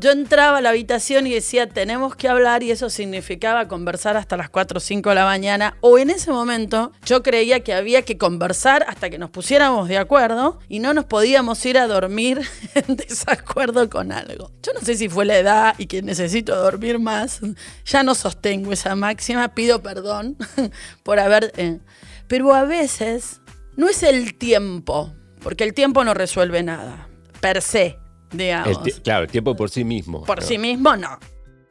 yo 0.00 0.10
entraba 0.12 0.58
a 0.58 0.60
la 0.62 0.70
habitación 0.70 1.26
y 1.26 1.34
decía, 1.34 1.68
tenemos 1.68 2.16
que 2.16 2.26
hablar, 2.26 2.62
y 2.62 2.70
eso 2.70 2.88
significaba 2.88 3.68
conversar 3.68 4.16
hasta 4.16 4.38
las 4.38 4.48
4 4.48 4.78
o 4.78 4.80
5 4.80 5.10
de 5.10 5.14
la 5.14 5.24
mañana. 5.26 5.76
O 5.82 5.98
en 5.98 6.08
ese 6.08 6.30
momento 6.32 6.92
yo 7.04 7.22
creía 7.22 7.60
que 7.60 7.74
había 7.74 8.00
que 8.02 8.16
conversar 8.16 8.84
hasta 8.88 9.10
que 9.10 9.18
nos 9.18 9.28
pusiéramos 9.28 9.88
de 9.88 9.98
acuerdo 9.98 10.58
y 10.68 10.78
no 10.78 10.94
nos 10.94 11.04
podíamos 11.04 11.64
ir 11.66 11.76
a 11.76 11.86
dormir 11.86 12.40
en 12.74 12.96
desacuerdo 12.96 13.90
con 13.90 14.10
algo. 14.10 14.50
Yo 14.62 14.72
no 14.72 14.80
sé 14.80 14.96
si 14.96 15.10
fue 15.10 15.26
la 15.26 15.36
edad 15.36 15.74
y 15.76 15.86
que 15.86 16.00
necesito 16.00 16.56
dormir 16.56 16.98
más. 16.98 17.40
Ya 17.84 18.02
no 18.02 18.14
sostengo 18.14 18.72
esa 18.72 18.94
máxima, 18.94 19.54
pido 19.54 19.82
perdón 19.82 20.36
por 21.02 21.20
haber... 21.20 21.52
eh, 21.58 21.78
Pero 22.26 22.54
a 22.54 22.64
veces 22.64 23.42
no 23.76 23.88
es 23.88 24.02
el 24.02 24.34
tiempo, 24.38 25.12
porque 25.42 25.64
el 25.64 25.74
tiempo 25.74 26.04
no 26.04 26.14
resuelve 26.14 26.62
nada, 26.62 27.08
per 27.40 27.60
se, 27.60 27.98
digamos. 28.32 28.86
El 28.86 29.02
claro, 29.02 29.24
el 29.24 29.30
tiempo 29.30 29.54
por 29.56 29.70
sí 29.70 29.84
mismo. 29.84 30.24
Por 30.24 30.40
¿no? 30.40 30.46
sí 30.46 30.58
mismo 30.58 30.96
no. 30.96 31.18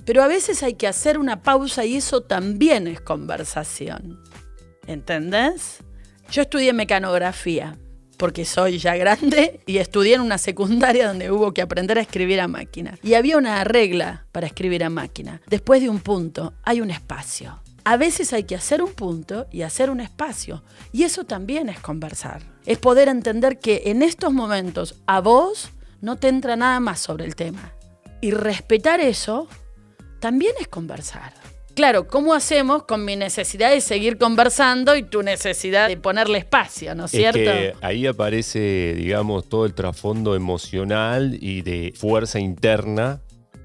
Pero 0.05 0.23
a 0.23 0.27
veces 0.27 0.63
hay 0.63 0.73
que 0.73 0.87
hacer 0.87 1.19
una 1.19 1.43
pausa 1.43 1.85
y 1.85 1.95
eso 1.97 2.21
también 2.21 2.87
es 2.87 3.01
conversación. 3.01 4.23
¿Entendés? 4.87 5.79
Yo 6.31 6.41
estudié 6.41 6.73
mecanografía 6.73 7.77
porque 8.17 8.43
soy 8.43 8.79
ya 8.79 8.95
grande 8.97 9.61
y 9.65 9.77
estudié 9.77 10.15
en 10.15 10.21
una 10.21 10.37
secundaria 10.37 11.07
donde 11.07 11.31
hubo 11.31 11.53
que 11.53 11.61
aprender 11.61 11.97
a 11.97 12.01
escribir 12.01 12.41
a 12.41 12.47
máquina. 12.47 12.99
Y 13.01 13.13
había 13.13 13.37
una 13.37 13.63
regla 13.63 14.25
para 14.31 14.45
escribir 14.45 14.83
a 14.83 14.89
máquina. 14.89 15.41
Después 15.47 15.81
de 15.81 15.89
un 15.89 15.99
punto 15.99 16.53
hay 16.63 16.81
un 16.81 16.91
espacio. 16.91 17.61
A 17.85 17.95
veces 17.95 18.33
hay 18.33 18.43
que 18.43 18.55
hacer 18.55 18.83
un 18.83 18.91
punto 18.91 19.47
y 19.51 19.61
hacer 19.61 19.89
un 19.89 20.01
espacio. 20.01 20.63
Y 20.91 21.03
eso 21.03 21.23
también 21.23 21.69
es 21.69 21.79
conversar. 21.79 22.41
Es 22.65 22.77
poder 22.77 23.07
entender 23.07 23.57
que 23.57 23.83
en 23.85 24.03
estos 24.03 24.33
momentos 24.33 24.95
a 25.07 25.21
vos 25.21 25.69
no 26.01 26.17
te 26.17 26.27
entra 26.27 26.55
nada 26.55 26.79
más 26.79 26.99
sobre 26.99 27.25
el 27.25 27.35
tema. 27.35 27.73
Y 28.21 28.31
respetar 28.31 28.99
eso 28.99 29.47
también 30.19 30.53
es 30.59 30.67
conversar. 30.67 31.33
Claro, 31.75 32.07
¿cómo 32.07 32.33
hacemos 32.33 32.83
con 32.83 33.05
mi 33.05 33.15
necesidad 33.15 33.71
de 33.71 33.79
seguir 33.79 34.17
conversando 34.17 34.97
y 34.97 35.03
tu 35.03 35.23
necesidad 35.23 35.87
de 35.87 35.95
ponerle 35.95 36.39
espacio, 36.39 36.93
¿no 36.93 37.05
es 37.05 37.11
cierto? 37.11 37.39
que 37.39 37.73
ahí 37.79 38.05
aparece, 38.05 38.95
digamos, 38.97 39.47
todo 39.47 39.65
el 39.65 39.73
trasfondo 39.73 40.35
emocional 40.35 41.37
y 41.39 41.61
de 41.61 41.93
fuerza 41.95 42.37
interna, 42.39 43.21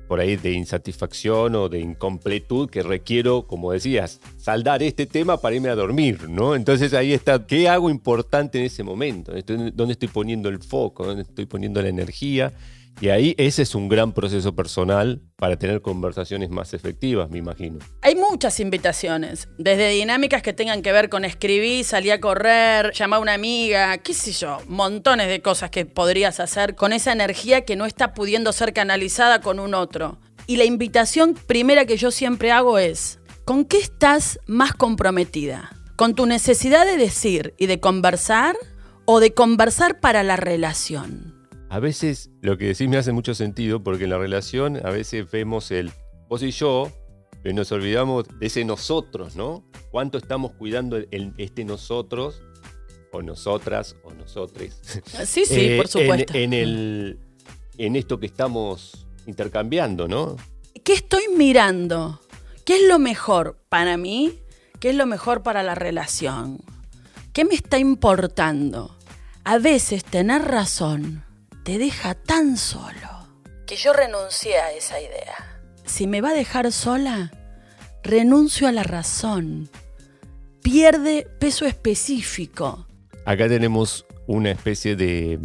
por 0.07 0.21
ahí 0.21 0.37
de 0.37 0.53
insatisfacción 0.53 1.55
o 1.55 1.69
de 1.69 1.81
incompletud 1.81 2.69
que 2.69 2.83
requiero, 2.83 3.47
como 3.47 3.73
decías, 3.73 4.21
saldar 4.37 4.83
este 4.83 5.07
tema 5.07 5.41
para 5.41 5.57
irme 5.57 5.69
a 5.69 5.75
dormir, 5.75 6.29
¿no? 6.29 6.55
Entonces 6.55 6.95
ahí 6.95 7.13
está, 7.13 7.47
¿qué 7.47 7.69
hago 7.69 7.91
importante 7.91 8.59
en 8.59 8.65
ese 8.65 8.83
momento? 8.83 9.33
¿Dónde 9.73 9.93
estoy 9.93 10.09
poniendo 10.09 10.49
el 10.49 10.59
foco? 10.59 11.07
¿Dónde 11.07 11.23
estoy 11.23 11.47
poniendo 11.47 11.81
la 11.83 11.89
energía? 11.89 12.53
Y 13.01 13.09
ahí 13.09 13.35
ese 13.39 13.63
es 13.63 13.75
un 13.75 13.89
gran 13.89 14.13
proceso 14.13 14.55
personal 14.55 15.21
para 15.37 15.57
tener 15.57 15.83
conversaciones 15.83 16.51
más 16.51 16.75
efectivas, 16.75 17.29
me 17.29 17.39
imagino. 17.39 17.81
Hay 18.03 18.15
muchas 18.15 18.61
invitaciones, 18.61 19.49
desde 19.59 19.91
dinámicas 19.91 20.43
que 20.43 20.53
tengan 20.53 20.81
que 20.81 20.93
ver 20.93 21.09
con 21.09 21.25
escribir, 21.25 21.85
salir 21.85 22.13
a 22.13 22.21
correr, 22.21 22.93
llamar 22.93 23.19
a 23.19 23.23
una 23.23 23.35
amiga, 23.35 23.99
qué 23.99 24.15
sé 24.15 24.33
yo, 24.33 24.59
montones 24.69 25.29
de 25.29 25.43
cosas 25.43 25.71
que 25.71 25.87
podrías 25.87 26.41
hacer 26.41 26.77
con 26.77 26.93
esa 26.93 27.13
energía 27.13 27.65
que 27.65 27.77
no 27.77 27.85
está 27.85 28.15
pudiendo 28.15 28.53
ser 28.53 28.73
canalizada 28.73 29.41
con 29.41 29.59
un 29.59 29.75
otro. 29.75 30.19
Y 30.47 30.57
la 30.57 30.65
invitación 30.65 31.35
primera 31.35 31.87
que 31.87 31.97
yo 31.97 32.11
siempre 32.11 32.53
hago 32.53 32.79
es, 32.79 33.19
¿con 33.45 33.65
qué 33.65 33.79
estás 33.79 34.39
más 34.47 34.73
comprometida? 34.73 35.73
¿Con 35.97 36.15
tu 36.15 36.27
necesidad 36.27 36.87
de 36.87 36.97
decir 36.97 37.55
y 37.59 37.67
de 37.67 37.81
conversar 37.81 38.57
o 39.05 39.21
de 39.21 39.33
conversar 39.33 40.01
para 40.01 40.23
la 40.23 40.37
relación? 40.37 41.34
A 41.75 41.81
veces 41.81 42.31
lo 42.41 42.57
que 42.57 42.67
decís 42.67 42.89
me 42.89 42.99
hace 42.99 43.11
mucho 43.11 43.35
sentido 43.35 43.83
porque 43.83 44.05
en 44.05 44.11
la 44.11 44.19
relación 44.19 44.81
a 44.87 44.91
veces 44.91 45.29
vemos 45.29 45.73
el 45.73 45.91
vos 46.29 46.41
y 46.45 46.53
yo, 46.53 46.93
pero 47.43 47.53
nos 47.53 47.73
olvidamos 47.73 48.29
de 48.39 48.47
ese 48.47 48.65
nosotros, 48.65 49.35
¿no? 49.35 49.65
¿Cuánto 49.91 50.19
estamos 50.19 50.53
cuidando 50.53 50.97
el, 50.97 51.35
este 51.37 51.65
nosotros 51.65 52.43
o 53.11 53.23
nosotras 53.23 53.97
o 54.05 54.13
nosotres? 54.15 54.81
Sí, 55.27 55.47
sí, 55.47 55.73
Eh, 55.73 55.77
por 55.77 55.89
supuesto. 55.89 56.33
En, 56.35 56.53
en 56.53 56.63
el, 56.63 57.19
en 57.77 57.97
esto 57.97 58.21
que 58.21 58.27
estamos 58.27 59.09
intercambiando, 59.27 60.07
¿no? 60.07 60.37
¿Qué 60.85 60.93
estoy 60.93 61.25
mirando? 61.37 62.21
¿Qué 62.65 62.77
es 62.77 62.87
lo 62.87 63.01
mejor 63.01 63.59
para 63.69 63.97
mí? 63.97 64.39
¿Qué 64.79 64.91
es 64.91 64.95
lo 64.95 65.07
mejor 65.07 65.43
para 65.43 65.65
la 65.65 65.75
relación? 65.75 66.59
¿Qué 67.33 67.45
me 67.45 67.57
está 67.57 67.79
importando? 67.81 68.97
A 69.43 69.59
veces 69.59 70.05
tener 70.05 70.43
razón 70.43 71.25
te 71.65 71.79
deja 71.79 72.15
tan 72.15 72.57
solo 72.57 73.27
que 73.67 73.77
yo 73.77 73.93
renuncié 73.93 74.59
a 74.59 74.73
esa 74.73 75.01
idea. 75.01 75.61
Si 75.85 76.07
me 76.07 76.21
va 76.21 76.31
a 76.31 76.35
dejar 76.35 76.71
sola, 76.73 77.33
renuncio 78.03 78.69
a 78.69 78.73
la 78.73 78.83
razón. 78.83 79.69
Pierde 80.63 81.27
peso 81.39 81.67
específico. 81.67 82.87
Acá 83.27 83.49
tenemos 83.49 84.07
una 84.27 84.51
especie 84.51 84.97
de... 84.97 85.39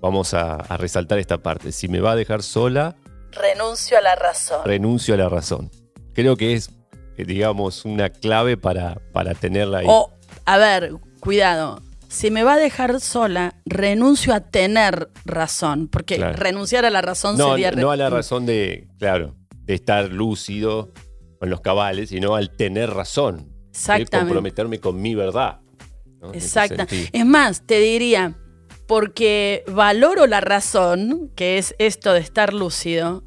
Vamos 0.00 0.34
a, 0.34 0.54
a 0.56 0.76
resaltar 0.76 1.18
esta 1.18 1.38
parte. 1.38 1.72
Si 1.72 1.88
me 1.88 2.00
va 2.00 2.12
a 2.12 2.16
dejar 2.16 2.42
sola, 2.42 2.96
Renuncio 3.32 3.98
a 3.98 4.00
la 4.00 4.14
razón. 4.14 4.62
renuncio 4.64 5.14
a 5.14 5.16
la 5.18 5.28
razón. 5.28 5.70
Creo 6.14 6.36
que 6.36 6.54
es, 6.54 6.70
eh, 7.18 7.24
digamos, 7.24 7.84
una 7.84 8.08
clave 8.08 8.56
para, 8.56 8.96
para 9.12 9.34
tenerla 9.34 9.78
ahí. 9.78 9.86
O, 9.88 10.12
a 10.46 10.56
ver, 10.58 10.92
cuidado. 11.20 11.82
Si 12.16 12.30
me 12.30 12.44
va 12.44 12.54
a 12.54 12.56
dejar 12.56 12.98
sola, 13.02 13.60
renuncio 13.66 14.32
a 14.32 14.40
tener 14.40 15.10
razón. 15.26 15.86
Porque 15.88 16.16
Claro. 16.16 16.32
renunciar 16.38 16.86
a 16.86 16.90
la 16.90 17.02
razón 17.02 17.36
no, 17.36 17.50
sería. 17.50 17.72
no 17.72 17.90
a 17.90 17.96
la 17.96 18.08
razón 18.08 18.46
de, 18.46 18.88
claro, 18.98 19.36
de 19.64 19.74
estar 19.74 20.10
lúcido 20.10 20.94
con 21.38 21.50
los 21.50 21.60
cabales, 21.60 22.08
sino 22.08 22.34
al 22.34 22.56
tener 22.56 22.88
razón. 22.88 23.48
De 23.50 23.68
Exactamente. 23.72 24.16
comprometerme 24.18 24.80
con 24.80 24.98
mi 24.98 25.14
verdad. 25.14 25.60
¿no? 26.22 26.32
Exacta. 26.32 26.86
Es 27.12 27.26
más, 27.26 27.66
te 27.66 27.80
diría, 27.80 28.38
porque 28.86 29.62
valoro 29.68 30.26
la 30.26 30.40
razón, 30.40 31.30
que 31.36 31.58
es 31.58 31.74
esto 31.78 32.14
de 32.14 32.20
estar 32.20 32.54
lúcido, 32.54 33.24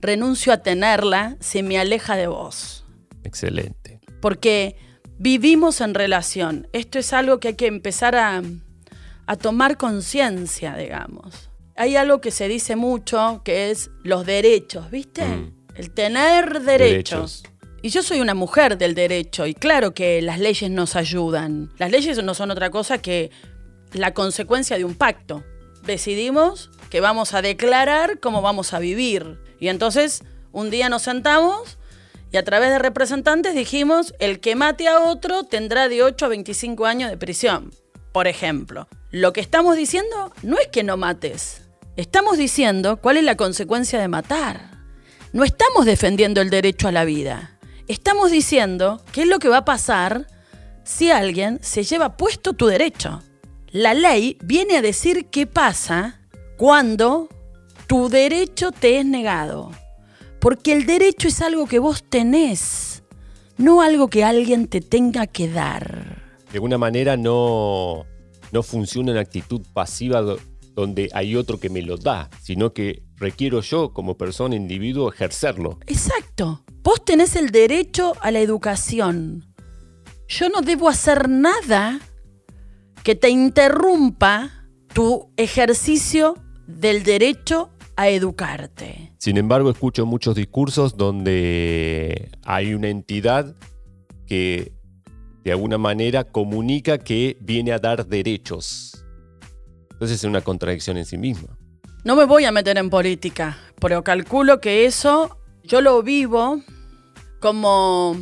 renuncio 0.00 0.52
a 0.52 0.56
tenerla 0.56 1.36
si 1.38 1.62
me 1.62 1.78
aleja 1.78 2.16
de 2.16 2.26
vos. 2.26 2.84
Excelente. 3.22 4.00
Porque 4.20 4.74
vivimos 5.18 5.80
en 5.80 5.94
relación. 5.94 6.68
Esto 6.72 6.98
es 6.98 7.12
algo 7.12 7.40
que 7.40 7.48
hay 7.48 7.54
que 7.54 7.66
empezar 7.66 8.16
a, 8.16 8.42
a 9.26 9.36
tomar 9.36 9.76
conciencia, 9.76 10.76
digamos. 10.76 11.50
Hay 11.76 11.96
algo 11.96 12.20
que 12.20 12.30
se 12.30 12.48
dice 12.48 12.76
mucho, 12.76 13.42
que 13.44 13.70
es 13.70 13.90
los 14.02 14.24
derechos, 14.26 14.90
¿viste? 14.90 15.24
Mm. 15.24 15.54
El 15.74 15.90
tener 15.90 16.62
derechos. 16.62 17.42
Y 17.82 17.90
yo 17.90 18.02
soy 18.02 18.20
una 18.20 18.34
mujer 18.34 18.78
del 18.78 18.94
derecho 18.94 19.46
y 19.46 19.52
claro 19.52 19.92
que 19.92 20.22
las 20.22 20.38
leyes 20.38 20.70
nos 20.70 20.96
ayudan. 20.96 21.70
Las 21.76 21.90
leyes 21.90 22.22
no 22.22 22.32
son 22.32 22.50
otra 22.50 22.70
cosa 22.70 22.98
que 22.98 23.30
la 23.92 24.14
consecuencia 24.14 24.78
de 24.78 24.84
un 24.84 24.94
pacto. 24.94 25.44
Decidimos 25.84 26.70
que 26.88 27.00
vamos 27.00 27.34
a 27.34 27.42
declarar 27.42 28.20
cómo 28.20 28.40
vamos 28.40 28.72
a 28.72 28.78
vivir. 28.78 29.38
Y 29.60 29.68
entonces 29.68 30.22
un 30.50 30.70
día 30.70 30.88
nos 30.88 31.02
sentamos 31.02 31.78
y 32.34 32.36
a 32.36 32.42
través 32.42 32.70
de 32.70 32.80
representantes 32.80 33.54
dijimos, 33.54 34.12
el 34.18 34.40
que 34.40 34.56
mate 34.56 34.88
a 34.88 34.98
otro 34.98 35.44
tendrá 35.44 35.88
de 35.88 36.02
8 36.02 36.24
a 36.24 36.28
25 36.30 36.84
años 36.84 37.08
de 37.08 37.16
prisión. 37.16 37.70
Por 38.10 38.26
ejemplo, 38.26 38.88
lo 39.12 39.32
que 39.32 39.40
estamos 39.40 39.76
diciendo 39.76 40.32
no 40.42 40.58
es 40.58 40.66
que 40.66 40.82
no 40.82 40.96
mates. 40.96 41.62
Estamos 41.94 42.36
diciendo 42.36 42.96
cuál 42.96 43.18
es 43.18 43.22
la 43.22 43.36
consecuencia 43.36 44.00
de 44.00 44.08
matar. 44.08 44.80
No 45.32 45.44
estamos 45.44 45.86
defendiendo 45.86 46.40
el 46.40 46.50
derecho 46.50 46.88
a 46.88 46.92
la 46.92 47.04
vida. 47.04 47.56
Estamos 47.86 48.32
diciendo 48.32 49.00
qué 49.12 49.22
es 49.22 49.28
lo 49.28 49.38
que 49.38 49.48
va 49.48 49.58
a 49.58 49.64
pasar 49.64 50.26
si 50.82 51.12
alguien 51.12 51.60
se 51.62 51.84
lleva 51.84 52.16
puesto 52.16 52.54
tu 52.54 52.66
derecho. 52.66 53.22
La 53.70 53.94
ley 53.94 54.38
viene 54.42 54.76
a 54.78 54.82
decir 54.82 55.26
qué 55.26 55.46
pasa 55.46 56.20
cuando 56.56 57.28
tu 57.86 58.08
derecho 58.08 58.72
te 58.72 58.98
es 58.98 59.06
negado. 59.06 59.70
Porque 60.44 60.74
el 60.74 60.84
derecho 60.84 61.26
es 61.26 61.40
algo 61.40 61.66
que 61.66 61.78
vos 61.78 62.04
tenés, 62.06 63.02
no 63.56 63.80
algo 63.80 64.08
que 64.08 64.24
alguien 64.24 64.68
te 64.68 64.82
tenga 64.82 65.26
que 65.26 65.48
dar. 65.48 66.22
De 66.52 66.58
alguna 66.58 66.76
manera 66.76 67.16
no, 67.16 68.04
no 68.52 68.62
funciona 68.62 69.12
una 69.12 69.22
actitud 69.22 69.62
pasiva 69.72 70.20
do- 70.20 70.38
donde 70.74 71.08
hay 71.14 71.34
otro 71.34 71.58
que 71.58 71.70
me 71.70 71.80
lo 71.80 71.96
da, 71.96 72.28
sino 72.42 72.74
que 72.74 73.02
requiero 73.16 73.62
yo 73.62 73.94
como 73.94 74.18
persona, 74.18 74.54
individuo, 74.54 75.10
ejercerlo. 75.10 75.78
Exacto. 75.86 76.62
Vos 76.82 77.02
tenés 77.06 77.36
el 77.36 77.48
derecho 77.50 78.12
a 78.20 78.30
la 78.30 78.40
educación. 78.40 79.46
Yo 80.28 80.50
no 80.50 80.60
debo 80.60 80.90
hacer 80.90 81.30
nada 81.30 82.00
que 83.02 83.14
te 83.14 83.30
interrumpa 83.30 84.50
tu 84.92 85.30
ejercicio 85.38 86.34
del 86.66 87.02
derecho 87.02 87.70
a 87.96 88.08
educarte. 88.08 89.12
Sin 89.18 89.36
embargo, 89.36 89.70
escucho 89.70 90.06
muchos 90.06 90.34
discursos 90.34 90.96
donde 90.96 92.30
hay 92.44 92.74
una 92.74 92.88
entidad 92.88 93.54
que 94.26 94.72
de 95.44 95.52
alguna 95.52 95.78
manera 95.78 96.24
comunica 96.24 96.98
que 96.98 97.36
viene 97.40 97.72
a 97.72 97.78
dar 97.78 98.06
derechos. 98.06 99.04
Entonces 99.92 100.18
es 100.18 100.24
una 100.24 100.40
contradicción 100.40 100.96
en 100.96 101.04
sí 101.04 101.18
misma. 101.18 101.56
No 102.04 102.16
me 102.16 102.24
voy 102.24 102.44
a 102.44 102.52
meter 102.52 102.76
en 102.78 102.90
política, 102.90 103.58
pero 103.80 104.02
calculo 104.02 104.60
que 104.60 104.84
eso 104.86 105.38
yo 105.62 105.80
lo 105.80 106.02
vivo 106.02 106.60
como 107.40 108.16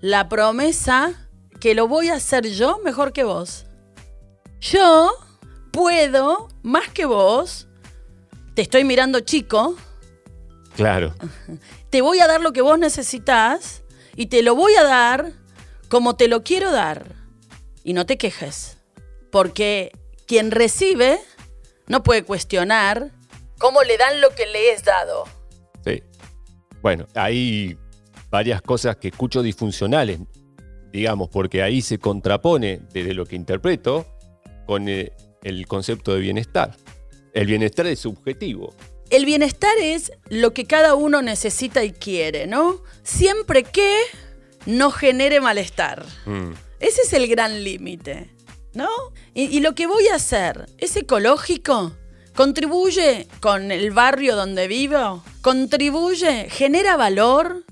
la 0.00 0.28
promesa 0.28 1.28
que 1.60 1.74
lo 1.74 1.88
voy 1.88 2.08
a 2.08 2.14
hacer 2.14 2.46
yo 2.48 2.78
mejor 2.84 3.12
que 3.12 3.24
vos. 3.24 3.66
Yo 4.60 5.12
puedo 5.70 6.48
más 6.62 6.88
que 6.90 7.06
vos. 7.06 7.68
Te 8.54 8.62
estoy 8.62 8.84
mirando 8.84 9.20
chico, 9.20 9.76
Claro, 10.76 11.14
te 11.90 12.02
voy 12.02 12.20
a 12.20 12.26
dar 12.26 12.40
lo 12.40 12.52
que 12.52 12.60
vos 12.60 12.78
necesitas 12.78 13.82
y 14.16 14.26
te 14.26 14.42
lo 14.42 14.54
voy 14.54 14.74
a 14.74 14.82
dar 14.82 15.32
como 15.88 16.16
te 16.16 16.28
lo 16.28 16.42
quiero 16.42 16.72
dar. 16.72 17.14
Y 17.84 17.92
no 17.92 18.06
te 18.06 18.16
quejes, 18.16 18.78
porque 19.30 19.92
quien 20.26 20.50
recibe 20.50 21.20
no 21.86 22.02
puede 22.02 22.24
cuestionar 22.24 23.10
cómo 23.58 23.82
le 23.82 23.96
dan 23.98 24.20
lo 24.20 24.30
que 24.30 24.46
le 24.46 24.72
es 24.72 24.84
dado. 24.84 25.24
sí. 25.84 26.02
Bueno, 26.82 27.06
hay 27.14 27.78
varias 28.28 28.60
cosas 28.60 28.96
que 28.96 29.08
escucho 29.08 29.40
disfuncionales, 29.42 30.20
digamos, 30.92 31.30
porque 31.30 31.62
ahí 31.62 31.80
se 31.80 31.98
contrapone 31.98 32.82
desde 32.92 33.14
lo 33.14 33.24
que 33.24 33.36
interpreto 33.36 34.06
con 34.66 34.86
eh, 34.90 35.12
el 35.42 35.66
concepto 35.66 36.12
de 36.12 36.20
bienestar. 36.20 36.76
El 37.34 37.46
bienestar 37.46 37.86
es 37.88 37.98
subjetivo. 37.98 38.72
El 39.10 39.26
bienestar 39.26 39.76
es 39.82 40.12
lo 40.28 40.54
que 40.54 40.66
cada 40.66 40.94
uno 40.94 41.20
necesita 41.20 41.84
y 41.84 41.92
quiere, 41.92 42.46
¿no? 42.46 42.80
Siempre 43.02 43.64
que 43.64 44.02
no 44.66 44.90
genere 44.92 45.40
malestar. 45.40 46.06
Mm. 46.26 46.52
Ese 46.78 47.02
es 47.02 47.12
el 47.12 47.26
gran 47.26 47.64
límite, 47.64 48.30
¿no? 48.72 48.88
Y, 49.34 49.44
y 49.44 49.60
lo 49.60 49.74
que 49.74 49.86
voy 49.86 50.06
a 50.08 50.14
hacer, 50.14 50.66
¿es 50.78 50.96
ecológico? 50.96 51.92
¿Contribuye 52.34 53.26
con 53.40 53.72
el 53.72 53.90
barrio 53.90 54.36
donde 54.36 54.68
vivo? 54.68 55.22
¿Contribuye? 55.42 56.48
¿Genera 56.50 56.96
valor? 56.96 57.64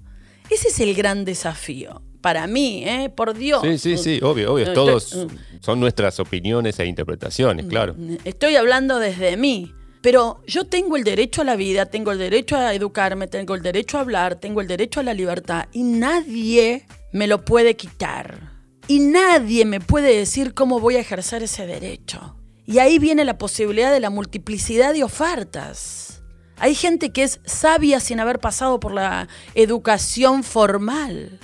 Ese 0.50 0.68
es 0.68 0.80
el 0.80 0.94
gran 0.94 1.24
desafío. 1.24 2.02
Para 2.22 2.46
mí, 2.46 2.84
¿eh? 2.86 3.10
Por 3.14 3.34
Dios. 3.34 3.62
Sí, 3.62 3.78
sí, 3.78 3.98
sí, 3.98 4.20
obvio, 4.22 4.54
obvio. 4.54 4.72
Todos 4.72 5.26
son 5.60 5.80
nuestras 5.80 6.18
opiniones 6.20 6.78
e 6.78 6.86
interpretaciones, 6.86 7.66
claro. 7.66 7.94
Estoy 8.24 8.56
hablando 8.56 8.98
desde 8.98 9.36
mí. 9.36 9.74
Pero 10.02 10.42
yo 10.48 10.64
tengo 10.64 10.96
el 10.96 11.04
derecho 11.04 11.42
a 11.42 11.44
la 11.44 11.54
vida, 11.54 11.86
tengo 11.86 12.10
el 12.10 12.18
derecho 12.18 12.56
a 12.56 12.74
educarme, 12.74 13.28
tengo 13.28 13.54
el 13.54 13.62
derecho 13.62 13.98
a 13.98 14.00
hablar, 14.00 14.34
tengo 14.34 14.60
el 14.60 14.66
derecho 14.66 14.98
a 14.98 15.04
la 15.04 15.14
libertad 15.14 15.66
y 15.72 15.84
nadie 15.84 16.86
me 17.12 17.28
lo 17.28 17.44
puede 17.44 17.76
quitar. 17.76 18.50
Y 18.88 18.98
nadie 18.98 19.64
me 19.64 19.78
puede 19.78 20.16
decir 20.16 20.54
cómo 20.54 20.80
voy 20.80 20.96
a 20.96 21.00
ejercer 21.00 21.44
ese 21.44 21.66
derecho. 21.68 22.36
Y 22.66 22.78
ahí 22.78 22.98
viene 22.98 23.24
la 23.24 23.38
posibilidad 23.38 23.92
de 23.92 24.00
la 24.00 24.10
multiplicidad 24.10 24.92
de 24.92 25.04
ofertas. 25.04 26.22
Hay 26.56 26.74
gente 26.74 27.12
que 27.12 27.22
es 27.22 27.40
sabia 27.44 28.00
sin 28.00 28.18
haber 28.18 28.40
pasado 28.40 28.80
por 28.80 28.92
la 28.92 29.28
educación 29.54 30.42
formal. 30.42 31.38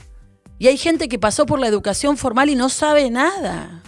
Y 0.58 0.66
hay 0.68 0.76
gente 0.76 1.08
que 1.08 1.18
pasó 1.18 1.46
por 1.46 1.60
la 1.60 1.68
educación 1.68 2.16
formal 2.16 2.50
y 2.50 2.56
no 2.56 2.68
sabe 2.68 3.10
nada. 3.10 3.82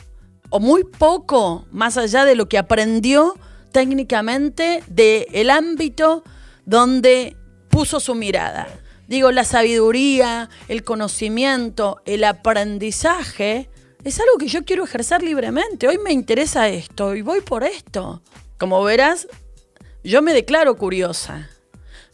O 0.50 0.61
muy 0.61 0.85
poco, 0.85 1.66
más 1.70 1.96
allá 1.96 2.24
de 2.24 2.35
lo 2.35 2.48
que 2.48 2.59
aprendió 2.59 3.35
técnicamente 3.72 4.83
del 4.88 5.50
ámbito 5.50 6.24
donde 6.64 7.37
puso 7.68 8.00
su 8.00 8.14
mirada. 8.14 8.68
Digo, 9.09 9.33
la 9.33 9.44
sabiduría, 9.44 10.48
el 10.68 10.85
conocimiento, 10.85 12.00
el 12.04 12.22
aprendizaje, 12.22 13.68
es 14.04 14.20
algo 14.20 14.38
que 14.38 14.46
yo 14.46 14.64
quiero 14.64 14.85
ejercer 14.85 15.22
libremente. 15.22 15.88
Hoy 15.88 15.98
me 15.98 16.12
interesa 16.12 16.68
esto 16.68 17.14
y 17.14 17.22
voy 17.22 17.40
por 17.40 17.64
esto. 17.64 18.22
Como 18.56 18.83
verás, 18.85 19.26
yo 20.04 20.22
me 20.22 20.33
declaro 20.33 20.76
curiosa. 20.76 21.50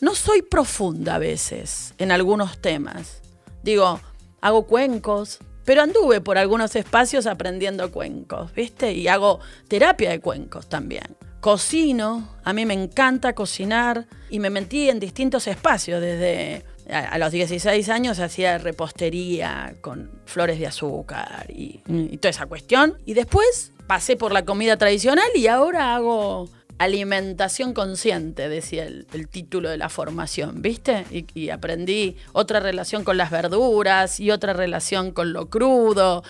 No 0.00 0.14
soy 0.14 0.42
profunda 0.42 1.16
a 1.16 1.18
veces 1.18 1.94
en 1.98 2.12
algunos 2.12 2.58
temas. 2.58 3.20
Digo, 3.62 4.00
hago 4.46 4.66
cuencos, 4.66 5.38
pero 5.64 5.82
anduve 5.82 6.20
por 6.20 6.38
algunos 6.38 6.76
espacios 6.76 7.26
aprendiendo 7.26 7.90
cuencos, 7.90 8.54
¿viste? 8.54 8.92
Y 8.92 9.08
hago 9.08 9.40
terapia 9.68 10.10
de 10.10 10.20
cuencos 10.20 10.68
también. 10.68 11.16
Cocino, 11.40 12.36
a 12.44 12.52
mí 12.52 12.64
me 12.64 12.74
encanta 12.74 13.34
cocinar 13.34 14.06
y 14.30 14.38
me 14.38 14.50
metí 14.50 14.88
en 14.88 15.00
distintos 15.00 15.46
espacios 15.46 16.00
desde 16.00 16.64
a, 16.88 17.18
los 17.18 17.32
16 17.32 17.88
años 17.88 18.20
hacía 18.20 18.58
repostería 18.58 19.74
con 19.80 20.10
flores 20.24 20.58
de 20.58 20.68
azúcar 20.68 21.46
y, 21.48 21.82
toda 22.18 22.30
esa 22.30 22.46
cuestión. 22.46 22.98
Y 23.04 23.14
después 23.14 23.72
pasé 23.86 24.16
por 24.16 24.32
la 24.32 24.44
comida 24.44 24.76
tradicional 24.76 25.28
y 25.34 25.48
ahora 25.48 25.96
hago 25.96 26.48
alimentación 26.78 27.72
consciente, 27.72 28.48
decía 28.48 28.84
el, 28.84 29.06
título 29.28 29.70
de 29.70 29.78
la 29.78 29.88
formación, 29.88 30.62
¿viste? 30.62 31.04
Y, 31.10 31.50
aprendí 31.50 32.16
otra 32.32 32.60
relación 32.60 33.04
con 33.04 33.16
las 33.16 33.30
verduras 33.30 34.20
y 34.20 34.30
otra 34.30 34.52
relación 34.52 35.12
con 35.12 35.32
lo 35.32 35.48
crudo. 35.48 36.22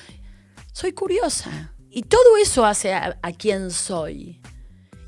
Soy 0.72 0.92
curiosa. 0.92 1.72
Y 1.90 2.02
todo 2.02 2.36
eso 2.36 2.66
hace 2.66 2.92
a, 2.92 3.18
a 3.22 3.32
quien 3.32 3.70
soy. 3.70 4.40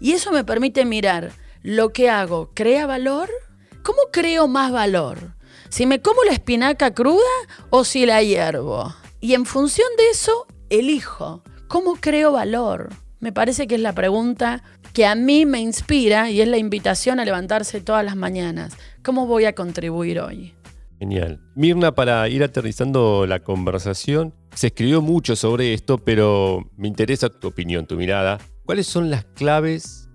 Y 0.00 0.12
eso 0.12 0.32
me 0.32 0.44
permite 0.44 0.84
mirar 0.84 1.32
lo 1.62 1.92
que 1.92 2.08
hago, 2.08 2.50
¿crea 2.54 2.86
valor? 2.86 3.28
¿Cómo 3.82 3.98
creo 4.10 4.48
más 4.48 4.72
valor? 4.72 5.38
si 5.68 5.86
me 5.86 6.00
como 6.00 6.22
la 6.24 6.32
espinaca 6.32 6.92
cruda 6.92 7.22
o 7.70 7.84
si 7.84 8.06
la 8.06 8.22
hiervo. 8.22 8.94
Y 9.20 9.34
en 9.34 9.46
función 9.46 9.88
de 9.96 10.10
eso, 10.10 10.46
elijo. 10.70 11.42
¿Cómo 11.68 11.96
creo 12.00 12.32
valor? 12.32 12.90
Me 13.20 13.32
parece 13.32 13.66
que 13.66 13.74
es 13.74 13.80
la 13.80 13.94
pregunta 13.94 14.62
que 14.98 15.06
a 15.06 15.14
mí 15.14 15.46
me 15.46 15.60
inspira 15.60 16.28
y 16.28 16.40
es 16.40 16.48
la 16.48 16.58
invitación 16.58 17.20
a 17.20 17.24
levantarse 17.24 17.80
todas 17.80 18.04
las 18.04 18.16
mañanas. 18.16 18.76
¿Cómo 19.04 19.28
voy 19.28 19.44
a 19.44 19.54
contribuir 19.54 20.18
hoy? 20.18 20.56
Genial. 20.98 21.40
Mirna, 21.54 21.94
para 21.94 22.28
ir 22.28 22.42
aterrizando 22.42 23.24
la 23.24 23.38
conversación, 23.38 24.34
se 24.56 24.66
escribió 24.66 25.00
mucho 25.00 25.36
sobre 25.36 25.72
esto, 25.72 25.98
pero 25.98 26.68
me 26.76 26.88
interesa 26.88 27.28
tu 27.28 27.46
opinión, 27.46 27.86
tu 27.86 27.94
mirada. 27.94 28.38
¿Cuáles 28.66 28.88
son 28.88 29.08
las 29.08 29.24
claves 29.24 30.08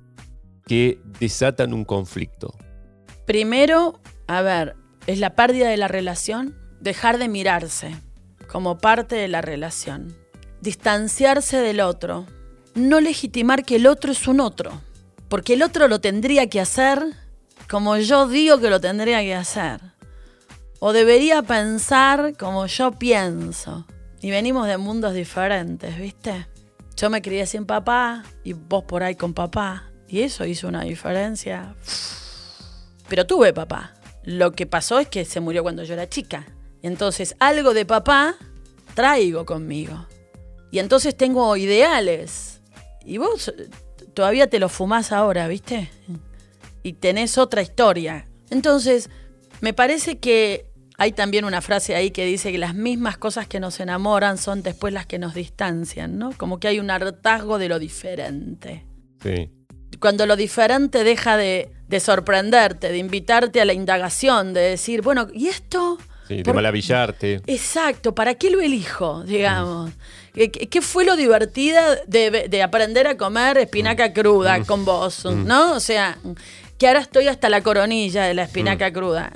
que 0.68 1.00
desatan 1.18 1.74
un 1.74 1.86
conflicto? 1.86 2.54
Primero, 3.26 4.02
a 4.28 4.42
ver, 4.42 4.76
es 5.08 5.18
la 5.18 5.34
pérdida 5.34 5.70
de 5.70 5.78
la 5.78 5.88
relación, 5.88 6.58
dejar 6.82 7.20
de 7.20 7.30
mirarse 7.30 7.96
como 8.52 8.80
parte 8.80 9.16
de 9.16 9.30
la 9.30 9.40
relación, 9.40 10.14
distanciarse 10.60 11.62
del 11.62 11.80
otro, 11.80 12.26
no 12.76 13.00
legitimar 13.00 13.64
que 13.64 13.76
el 13.78 13.88
otro 13.88 14.12
es 14.12 14.28
un 14.28 14.40
otro, 14.40 14.82
porque 15.30 15.54
el 15.54 15.64
otro 15.64 15.88
lo 15.88 16.00
tendría 16.00 16.50
que 16.50 16.60
hacer 16.62 17.16
como 17.70 17.98
yo 17.98 18.28
digo 18.28 18.60
que 18.60 18.70
lo 18.70 18.80
tendría 18.80 19.22
que 19.22 19.36
hacer, 19.36 19.80
o 20.80 20.94
debería 20.94 21.42
pensar 21.42 22.36
como 22.38 22.66
yo 22.68 22.92
pienso. 22.92 23.88
Y 24.22 24.32
venimos 24.32 24.68
de 24.68 24.78
mundos 24.78 25.14
diferentes, 25.14 25.98
¿viste? 25.98 26.48
Yo 26.96 27.10
me 27.10 27.22
crié 27.22 27.46
sin 27.46 27.66
papá 27.66 28.24
y 28.44 28.54
vos 28.54 28.84
por 28.84 29.04
ahí 29.04 29.16
con 29.16 29.34
papá. 29.34 29.92
Y 30.08 30.22
eso 30.22 30.46
hizo 30.46 30.68
una 30.68 30.84
diferencia. 30.84 31.76
Pero 33.10 33.26
tuve 33.26 33.54
papá. 33.54 33.96
Lo 34.24 34.52
que 34.52 34.66
pasó 34.66 35.00
es 35.00 35.08
que 35.08 35.26
se 35.26 35.40
murió 35.40 35.64
cuando 35.64 35.84
yo 35.84 35.94
era 35.94 36.08
chica. 36.08 36.46
Entonces, 36.82 37.36
algo 37.40 37.74
de 37.74 37.86
papá 37.86 38.36
traigo 38.94 39.46
conmigo. 39.46 40.06
Y 40.72 40.80
entonces 40.80 41.18
tengo 41.18 41.58
ideales. 41.58 42.53
Y 43.06 43.18
vos 43.18 43.50
eh, 43.50 43.70
todavía 44.14 44.48
te 44.50 44.60
lo 44.60 44.70
fumás 44.70 45.12
ahora, 45.12 45.48
¿viste? 45.48 45.90
Y 46.84 46.94
tenés 46.94 47.38
otra 47.38 47.62
historia. 47.62 48.26
Entonces, 48.50 49.10
me 49.62 49.74
parece 49.74 50.20
que 50.20 50.68
hay 50.98 51.12
también 51.12 51.46
una 51.46 51.62
frase 51.62 51.96
ahí 51.96 52.12
que 52.12 52.26
dice 52.26 52.52
que 52.52 52.58
las 52.58 52.76
mismas 52.76 53.18
cosas 53.18 53.48
que 53.48 53.60
nos 53.60 53.80
enamoran 53.80 54.38
son 54.38 54.62
después 54.62 54.94
las 54.94 55.06
que 55.06 55.20
nos 55.20 55.34
distancian, 55.34 56.18
¿no? 56.18 56.32
Como 56.38 56.60
que 56.60 56.68
hay 56.68 56.80
un 56.80 56.92
hartazgo 56.92 57.58
de 57.58 57.70
lo 57.70 57.80
diferente. 57.80 58.86
Sí. 59.22 59.50
Cuando 60.00 60.26
lo 60.26 60.36
diferente 60.36 61.04
deja 61.04 61.38
de, 61.38 61.72
de 61.88 62.00
sorprenderte, 62.00 62.92
de 62.92 62.98
invitarte 62.98 63.62
a 63.62 63.66
la 63.66 63.74
indagación, 63.74 64.54
de 64.54 64.62
decir, 64.62 65.02
bueno, 65.02 65.28
¿y 65.34 65.48
esto? 65.48 65.98
Sí, 66.28 66.44
de 66.44 66.54
maravillarte. 66.54 67.42
Exacto, 67.48 68.16
¿para 68.16 68.36
qué 68.36 68.50
lo 68.50 68.62
elijo, 68.62 69.24
digamos? 69.24 69.92
¿Qué, 70.34 70.82
fue 70.82 71.06
lo 71.06 71.16
divertida 71.16 71.96
de, 72.08 72.64
aprender 72.64 73.08
a 73.08 73.18
comer 73.18 73.58
espinaca 73.58 74.10
mm. 74.10 74.14
cruda 74.14 74.60
mm. 74.60 74.66
con 74.66 74.86
vos? 74.86 75.26
Mm. 75.26 75.46
¿No? 75.46 75.74
O 75.74 75.80
sea, 75.80 76.18
que 76.78 76.88
ahora 76.88 77.02
estoy 77.02 77.28
hasta 77.28 77.50
la 77.50 77.62
coronilla 77.62 78.24
de 78.24 78.34
la 78.34 78.44
espinaca 78.44 78.92
cruda. 78.92 79.32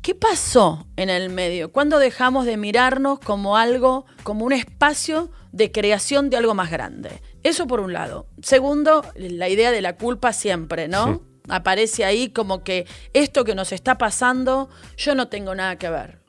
¿Qué 0.00 0.14
pasó 0.14 0.86
en 0.96 1.10
el 1.10 1.30
medio? 1.30 1.72
¿Cuándo 1.72 1.98
dejamos 1.98 2.46
de 2.46 2.56
mirarnos 2.56 3.18
como 3.18 3.56
algo, 3.56 4.06
como 4.22 4.44
un 4.44 4.52
espacio 4.52 5.30
de 5.52 5.72
creación 5.72 6.30
de 6.30 6.36
algo 6.36 6.54
más 6.54 6.70
grande? 6.70 7.20
Eso 7.42 7.66
por 7.66 7.80
un 7.80 7.92
lado. 7.92 8.28
Segundo, 8.40 9.04
la 9.16 9.48
idea 9.48 9.70
de 9.70 9.82
la 9.82 9.96
culpa 9.96 10.32
siempre, 10.32 10.88
¿no? 10.88 11.22
aparece 11.48 12.04
ahí 12.04 12.30
como 12.30 12.64
que 12.64 12.86
esto 13.12 13.44
que 13.44 13.54
nos 13.54 13.72
está 13.72 13.98
pasando, 13.98 14.68
yo 14.96 15.14
no 15.14 15.28
tengo 15.28 15.54
nada 15.54 15.76
que 15.76 15.90
ver. 15.90 16.25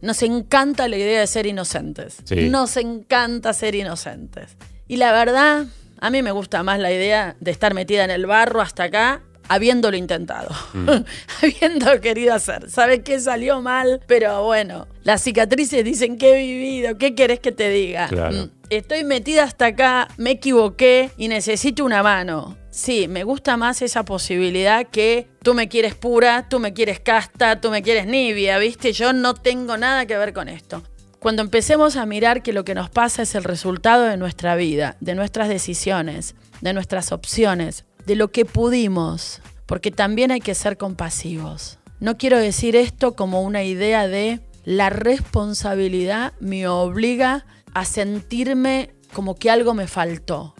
Nos 0.00 0.22
encanta 0.22 0.88
la 0.88 0.96
idea 0.96 1.20
de 1.20 1.26
ser 1.26 1.46
inocentes. 1.46 2.18
Nos 2.30 2.76
encanta 2.76 3.52
ser 3.52 3.74
inocentes. 3.74 4.56
Y 4.88 4.96
la 4.96 5.12
verdad, 5.12 5.66
a 6.00 6.10
mí 6.10 6.22
me 6.22 6.32
gusta 6.32 6.62
más 6.62 6.78
la 6.78 6.92
idea 6.92 7.36
de 7.40 7.50
estar 7.50 7.74
metida 7.74 8.04
en 8.04 8.10
el 8.10 8.26
barro 8.26 8.60
hasta 8.60 8.84
acá 8.84 9.22
habiéndolo 9.48 9.96
intentado, 9.96 10.48
mm. 10.74 10.88
habiendo 11.42 12.00
querido 12.00 12.34
hacer. 12.34 12.70
Sabes 12.70 13.00
que 13.00 13.20
salió 13.20 13.62
mal, 13.62 14.00
pero 14.06 14.44
bueno, 14.44 14.86
las 15.02 15.22
cicatrices 15.22 15.84
dicen 15.84 16.18
que 16.18 16.34
he 16.34 16.38
vivido, 16.38 16.98
¿qué 16.98 17.14
querés 17.14 17.40
que 17.40 17.52
te 17.52 17.68
diga? 17.70 18.08
Mm, 18.08 18.50
estoy 18.70 19.04
metida 19.04 19.44
hasta 19.44 19.66
acá, 19.66 20.08
me 20.16 20.32
equivoqué 20.32 21.10
y 21.16 21.28
necesito 21.28 21.84
una 21.84 22.02
mano. 22.02 22.56
Sí, 22.70 23.08
me 23.08 23.24
gusta 23.24 23.56
más 23.56 23.80
esa 23.82 24.04
posibilidad 24.04 24.86
que 24.86 25.28
tú 25.42 25.54
me 25.54 25.68
quieres 25.68 25.94
pura, 25.94 26.48
tú 26.48 26.58
me 26.58 26.72
quieres 26.72 27.00
casta, 27.00 27.60
tú 27.60 27.70
me 27.70 27.82
quieres 27.82 28.06
nibia, 28.06 28.58
¿viste? 28.58 28.92
Yo 28.92 29.12
no 29.12 29.34
tengo 29.34 29.76
nada 29.76 30.06
que 30.06 30.18
ver 30.18 30.32
con 30.32 30.48
esto. 30.48 30.82
Cuando 31.18 31.42
empecemos 31.42 31.96
a 31.96 32.06
mirar 32.06 32.42
que 32.42 32.52
lo 32.52 32.64
que 32.64 32.74
nos 32.74 32.90
pasa 32.90 33.22
es 33.22 33.34
el 33.34 33.44
resultado 33.44 34.04
de 34.04 34.16
nuestra 34.16 34.54
vida, 34.56 34.96
de 35.00 35.14
nuestras 35.14 35.48
decisiones, 35.48 36.34
de 36.60 36.72
nuestras 36.72 37.12
opciones, 37.12 37.84
de 38.04 38.16
lo 38.16 38.28
que 38.28 38.44
pudimos, 38.44 39.40
porque 39.64 39.90
también 39.90 40.30
hay 40.30 40.40
que 40.40 40.54
ser 40.54 40.76
compasivos. 40.76 41.78
No 41.98 42.18
quiero 42.18 42.38
decir 42.38 42.76
esto 42.76 43.16
como 43.16 43.42
una 43.42 43.64
idea 43.64 44.06
de 44.06 44.40
la 44.64 44.90
responsabilidad 44.90 46.34
me 46.40 46.68
obliga 46.68 47.46
a 47.76 47.84
sentirme 47.84 48.94
como 49.12 49.34
que 49.34 49.50
algo 49.50 49.74
me 49.74 49.86
faltó. 49.86 50.54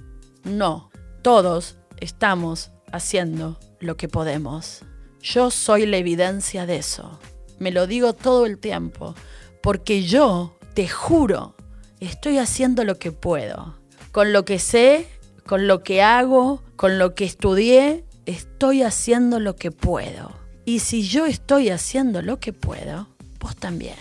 No, 0.44 0.90
todos 1.22 1.78
estamos 1.98 2.72
haciendo 2.92 3.58
lo 3.80 3.96
que 3.96 4.06
podemos. 4.06 4.82
Yo 5.22 5.50
soy 5.50 5.86
la 5.86 5.96
evidencia 5.96 6.66
de 6.66 6.76
eso. 6.76 7.18
Me 7.58 7.70
lo 7.70 7.86
digo 7.86 8.12
todo 8.12 8.44
el 8.44 8.58
tiempo, 8.58 9.14
porque 9.62 10.02
yo, 10.02 10.58
te 10.74 10.88
juro, 10.88 11.56
estoy 12.00 12.36
haciendo 12.36 12.84
lo 12.84 12.98
que 12.98 13.12
puedo. 13.12 13.78
Con 14.12 14.34
lo 14.34 14.44
que 14.44 14.58
sé, 14.58 15.08
con 15.46 15.66
lo 15.66 15.82
que 15.82 16.02
hago, 16.02 16.62
con 16.76 16.98
lo 16.98 17.14
que 17.14 17.24
estudié, 17.24 18.04
estoy 18.26 18.82
haciendo 18.82 19.40
lo 19.40 19.56
que 19.56 19.70
puedo. 19.70 20.32
Y 20.66 20.80
si 20.80 21.02
yo 21.02 21.24
estoy 21.24 21.70
haciendo 21.70 22.20
lo 22.20 22.40
que 22.40 22.52
puedo, 22.52 23.08
vos 23.40 23.56
también. 23.56 23.96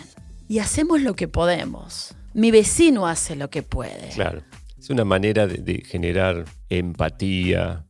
Y 0.48 0.58
hacemos 0.58 1.00
lo 1.00 1.16
que 1.16 1.28
podemos. 1.28 2.15
Mi 2.36 2.50
vecino 2.50 3.06
hace 3.06 3.34
lo 3.34 3.48
que 3.48 3.62
puede. 3.62 4.10
Claro. 4.14 4.42
Es 4.78 4.90
una 4.90 5.04
manera 5.06 5.46
de, 5.46 5.82
generar 5.86 6.44
empatía, 6.68 7.86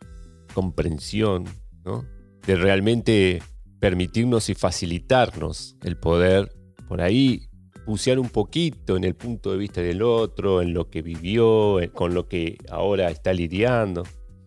comprensión, 0.54 1.44
¿no? 1.84 2.04
De 2.46 2.54
realmente 2.54 3.42
permitirnos 3.80 4.48
y 4.48 4.54
facilitarnos 4.54 5.76
el 5.82 5.96
poder 5.98 6.52
por 6.88 7.00
ahí 7.00 7.48
bucear 7.86 8.20
un 8.20 8.28
poquito 8.28 8.96
en 8.96 9.02
el 9.02 9.14
punto 9.16 9.50
de 9.50 9.58
vista 9.58 9.80
del 9.80 10.00
otro, 10.02 10.62
en 10.62 10.72
lo 10.74 10.90
que 10.90 11.02
vivió, 11.02 11.78
con 11.92 12.14
lo 12.14 12.28
que 12.28 12.56
ahora 12.70 13.10
está 13.10 13.32
lidiando. 13.32 14.04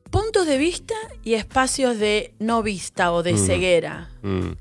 Puntos 0.09 0.47
de 0.47 0.57
vista 0.57 0.95
y 1.23 1.33
espacios 1.33 1.99
de 1.99 2.35
no 2.39 2.63
vista 2.63 3.11
o 3.11 3.21
de 3.21 3.33
Mm. 3.33 3.37
ceguera. 3.37 4.09
Mm. 4.23 4.51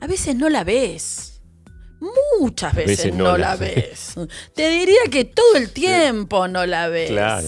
A 0.00 0.06
veces 0.08 0.34
no 0.36 0.48
la 0.48 0.64
ves. 0.64 1.31
Muchas 2.40 2.74
veces, 2.74 2.98
veces 2.98 3.14
no, 3.14 3.24
no 3.24 3.38
la 3.38 3.56
ves. 3.56 4.14
Te 4.54 4.68
diría 4.68 5.00
que 5.10 5.24
todo 5.24 5.56
el 5.56 5.70
tiempo 5.72 6.48
no 6.48 6.66
la 6.66 6.88
ves. 6.88 7.10
Claro. 7.10 7.46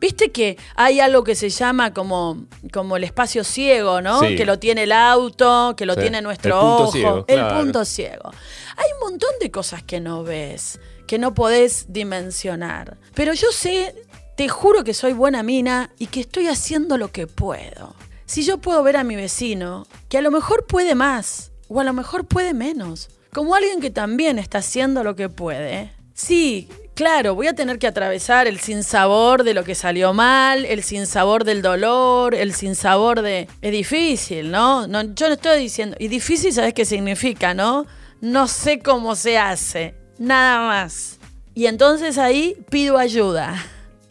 Viste 0.00 0.30
que 0.30 0.56
hay 0.76 1.00
algo 1.00 1.24
que 1.24 1.34
se 1.34 1.50
llama 1.50 1.92
como, 1.92 2.46
como 2.72 2.96
el 2.96 3.04
espacio 3.04 3.42
ciego, 3.42 4.00
¿no? 4.00 4.20
Sí. 4.20 4.36
Que 4.36 4.46
lo 4.46 4.58
tiene 4.58 4.84
el 4.84 4.92
auto, 4.92 5.74
que 5.76 5.84
lo 5.86 5.94
Sí. 5.94 6.00
tiene 6.02 6.22
nuestro 6.22 6.54
El 6.54 6.60
punto 6.60 6.82
ojo. 6.84 6.92
ciego, 6.92 7.24
el 7.26 7.46
punto 7.48 7.84
ciego. 7.84 8.30
Hay 8.76 8.86
un 8.94 9.10
montón 9.10 9.30
de 9.40 9.50
cosas 9.50 9.82
que 9.82 9.98
no 10.00 10.22
ves, 10.22 10.78
que 11.08 11.18
no 11.18 11.34
podés 11.34 11.86
dimensionar. 11.92 12.96
Pero 13.14 13.32
yo 13.34 13.50
sé, 13.50 13.94
te 14.36 14.48
juro 14.48 14.84
que 14.84 14.94
soy 14.94 15.12
buena 15.14 15.42
mina 15.42 15.90
y 15.98 16.06
que 16.06 16.20
estoy 16.20 16.46
haciendo 16.46 16.96
lo 16.96 17.10
que 17.10 17.26
puedo. 17.26 17.96
Si 18.24 18.44
yo 18.44 18.58
puedo 18.58 18.82
ver 18.84 18.96
a 18.98 19.04
mi 19.04 19.16
vecino, 19.16 19.86
que 20.08 20.18
a 20.18 20.22
lo 20.22 20.30
mejor 20.30 20.64
puede 20.66 20.94
más, 20.94 21.50
o 21.66 21.80
a 21.80 21.84
lo 21.84 21.92
mejor 21.92 22.24
puede 22.24 22.54
menos, 22.54 23.08
como 23.32 23.54
alguien 23.54 23.80
que 23.80 23.90
también 23.90 24.38
está 24.38 24.58
haciendo 24.58 25.04
lo 25.04 25.16
que 25.16 25.28
puede, 25.28 25.92
sí, 26.14 26.68
claro, 26.94 27.34
voy 27.34 27.46
a 27.46 27.54
tener 27.54 27.78
que 27.78 27.86
atravesar 27.86 28.46
el 28.46 28.58
sinsabor 28.58 29.44
de 29.44 29.54
lo 29.54 29.64
que 29.64 29.74
salió 29.74 30.12
mal, 30.12 30.64
el 30.64 30.82
sinsabor 30.82 31.44
del 31.44 31.62
dolor, 31.62 32.34
el 32.34 32.52
sinsabor 32.52 33.22
de... 33.22 33.48
Es 33.62 33.72
difícil, 33.72 34.50
¿no? 34.50 34.86
no 34.86 35.02
yo 35.14 35.28
no 35.28 35.34
estoy 35.34 35.60
diciendo... 35.60 35.96
Y 36.00 36.08
difícil, 36.08 36.52
¿sabes 36.52 36.74
qué 36.74 36.84
significa, 36.84 37.54
no? 37.54 37.86
No 38.20 38.48
sé 38.48 38.80
cómo 38.80 39.14
se 39.14 39.38
hace, 39.38 39.94
nada 40.18 40.66
más. 40.66 41.18
Y 41.54 41.66
entonces 41.66 42.18
ahí 42.18 42.56
pido 42.70 42.98
ayuda. 42.98 43.54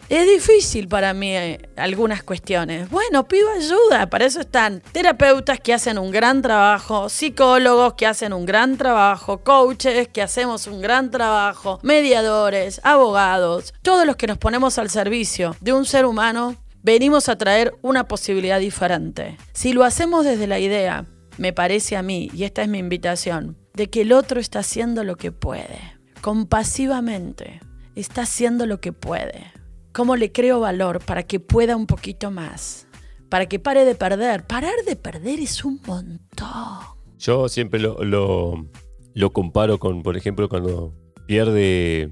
Es 0.10 0.26
difícil 0.26 0.88
para 0.88 1.14
mí 1.14 1.36
eh, 1.36 1.70
algunas 1.76 2.24
cuestiones. 2.24 2.90
Bueno, 2.90 3.28
pido 3.28 3.50
ayuda. 3.52 4.10
Para 4.10 4.26
eso 4.26 4.40
están 4.40 4.82
terapeutas 4.94 5.60
que 5.60 5.74
hacen 5.74 5.98
un 5.98 6.12
gran 6.12 6.42
trabajo, 6.42 7.10
psicólogos 7.10 7.96
que 7.96 8.08
hacen 8.08 8.32
un 8.32 8.46
gran 8.46 8.78
trabajo, 8.78 9.44
coaches 9.44 10.08
que 10.08 10.22
hacemos 10.22 10.66
un 10.68 10.82
gran 10.82 11.12
trabajo, 11.12 11.80
mediadores, 11.84 12.80
abogados, 12.86 13.74
todos 13.82 14.06
los 14.06 14.16
que 14.16 14.28
nos 14.28 14.38
ponemos 14.38 14.78
al 14.78 14.90
servicio 14.90 15.58
de 15.60 15.74
un 15.74 15.86
ser 15.86 16.06
humano, 16.06 16.56
venimos 16.84 17.28
a 17.28 17.38
traer 17.38 17.76
una 17.82 18.08
posibilidad 18.08 18.62
diferente. 18.62 19.38
Si 19.52 19.74
lo 19.74 19.84
hacemos 19.84 20.24
desde 20.24 20.48
la 20.48 20.60
idea, 20.60 21.06
me 21.38 21.52
parece 21.52 21.98
a 21.98 22.02
mí, 22.02 22.32
y 22.34 22.46
esta 22.46 22.62
es 22.62 22.70
mi 22.70 22.78
invitación, 22.78 23.58
de 23.74 23.90
que 23.90 24.02
el 24.02 24.14
otro 24.14 24.40
está 24.40 24.60
haciendo 24.60 25.04
lo 25.04 25.18
que 25.18 25.34
puede, 25.34 25.80
compasivamente, 26.22 27.60
está 27.96 28.22
haciendo 28.22 28.66
lo 28.66 28.80
que 28.80 28.94
puede. 28.94 29.57
¿Cómo 29.98 30.16
le 30.16 30.32
creo 30.32 30.60
valor 30.60 31.00
para 31.04 31.24
que 31.24 31.40
pueda 31.40 31.76
un 31.76 31.88
poquito 31.88 32.30
más? 32.30 32.86
Para 33.30 33.48
que 33.48 33.58
pare 33.58 33.84
de 33.84 33.96
perder. 33.96 34.46
Parar 34.46 34.76
de 34.86 34.96
perder 34.96 35.40
es 35.40 35.66
un 35.66 35.82
montón. 35.88 36.78
Yo 37.18 37.50
siempre 37.50 37.80
lo, 37.80 38.04
lo, 38.04 39.34
comparo 39.34 39.80
con, 39.80 40.04
por 40.04 40.16
ejemplo, 40.16 40.50
cuando 40.50 40.94
pierde 41.26 42.12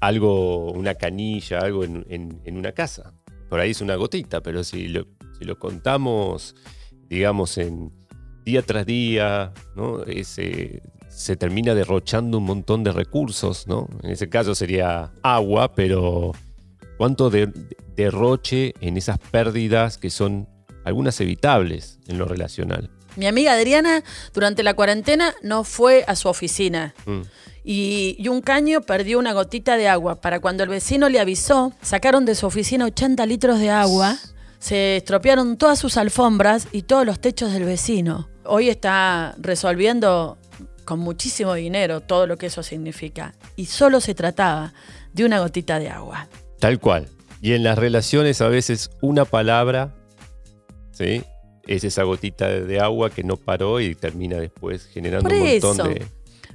algo, 0.00 0.70
una 0.72 0.96
canilla, 0.96 1.60
algo 1.60 1.82
en, 1.84 2.04
en- 2.10 2.42
en 2.44 2.58
una 2.58 2.72
casa. 2.72 3.14
Por 3.48 3.58
ahí 3.58 3.70
es 3.70 3.80
una 3.80 3.94
gotita, 3.96 4.42
pero 4.42 4.62
si 4.62 4.88
lo, 4.88 5.06
si 5.38 5.46
lo 5.46 5.58
contamos, 5.58 6.54
digamos, 7.08 7.56
en 7.56 7.90
día 8.44 8.60
tras 8.60 8.84
día, 8.84 9.54
¿no? 9.74 10.02
Ese- 10.02 10.82
se 11.08 11.36
termina 11.38 11.74
derrochando 11.74 12.36
un 12.36 12.44
montón 12.44 12.84
de 12.84 12.92
recursos, 12.92 13.66
¿no? 13.66 13.88
En 14.02 14.10
ese 14.10 14.28
caso 14.28 14.54
sería 14.54 15.10
agua, 15.22 15.72
pero 15.74 16.32
cuánto 16.96 17.30
de- 17.30 17.52
derroche 17.96 18.74
en 18.80 18.96
esas 18.96 19.18
pérdidas 19.18 19.98
que 19.98 20.10
son 20.10 20.48
algunas 20.84 21.20
evitables 21.20 21.98
en 22.08 22.18
lo 22.18 22.26
relacional. 22.26 22.90
Mi 23.16 23.26
amiga 23.26 23.52
Adriana, 23.52 24.02
durante 24.32 24.62
la 24.62 24.74
cuarentena, 24.74 25.34
no 25.42 25.62
fue 25.64 26.04
a 26.08 26.16
su 26.16 26.28
oficina. 26.28 26.94
Mm. 27.06 27.20
Y, 27.62 28.16
y 28.18 28.28
un 28.28 28.40
caño 28.42 28.82
perdió 28.82 29.18
una 29.18 29.32
gotita 29.32 29.76
de 29.76 29.88
agua. 29.88 30.20
Para 30.20 30.40
cuando 30.40 30.64
el 30.64 30.68
vecino 30.68 31.08
le 31.08 31.20
avisó, 31.20 31.72
sacaron 31.80 32.24
de 32.24 32.34
su 32.34 32.46
oficina 32.46 32.84
80 32.86 33.24
litros 33.26 33.60
de 33.60 33.70
agua, 33.70 34.18
se 34.58 34.96
estropearon 34.96 35.56
todas 35.56 35.78
sus 35.78 35.96
alfombras 35.96 36.66
y 36.72 36.82
todos 36.82 37.06
los 37.06 37.20
techos 37.20 37.52
del 37.52 37.64
vecino. 37.64 38.28
Hoy 38.44 38.68
está 38.68 39.34
resolviendo 39.38 40.36
con 40.84 40.98
muchísimo 40.98 41.54
dinero 41.54 42.00
todo 42.02 42.26
lo 42.26 42.36
que 42.36 42.46
eso 42.46 42.62
significa. 42.62 43.34
Y 43.56 43.66
solo 43.66 44.00
se 44.00 44.14
trataba 44.14 44.74
de 45.12 45.24
una 45.24 45.38
gotita 45.40 45.78
de 45.78 45.88
agua. 45.88 46.28
Tal 46.58 46.80
cual. 46.80 47.08
Y 47.40 47.52
en 47.52 47.62
las 47.62 47.78
relaciones 47.78 48.40
a 48.40 48.48
veces 48.48 48.90
una 49.00 49.24
palabra, 49.24 49.94
¿sí? 50.92 51.22
Es 51.66 51.84
esa 51.84 52.02
gotita 52.02 52.48
de, 52.48 52.80
agua 52.80 53.10
que 53.10 53.22
no 53.22 53.36
paró 53.36 53.80
y 53.80 53.94
termina 53.94 54.38
después 54.38 54.86
generando 54.86 55.28
Por 55.28 55.38
un 55.38 55.48
montón 55.48 55.74
eso. 55.74 55.88
de... 55.88 56.06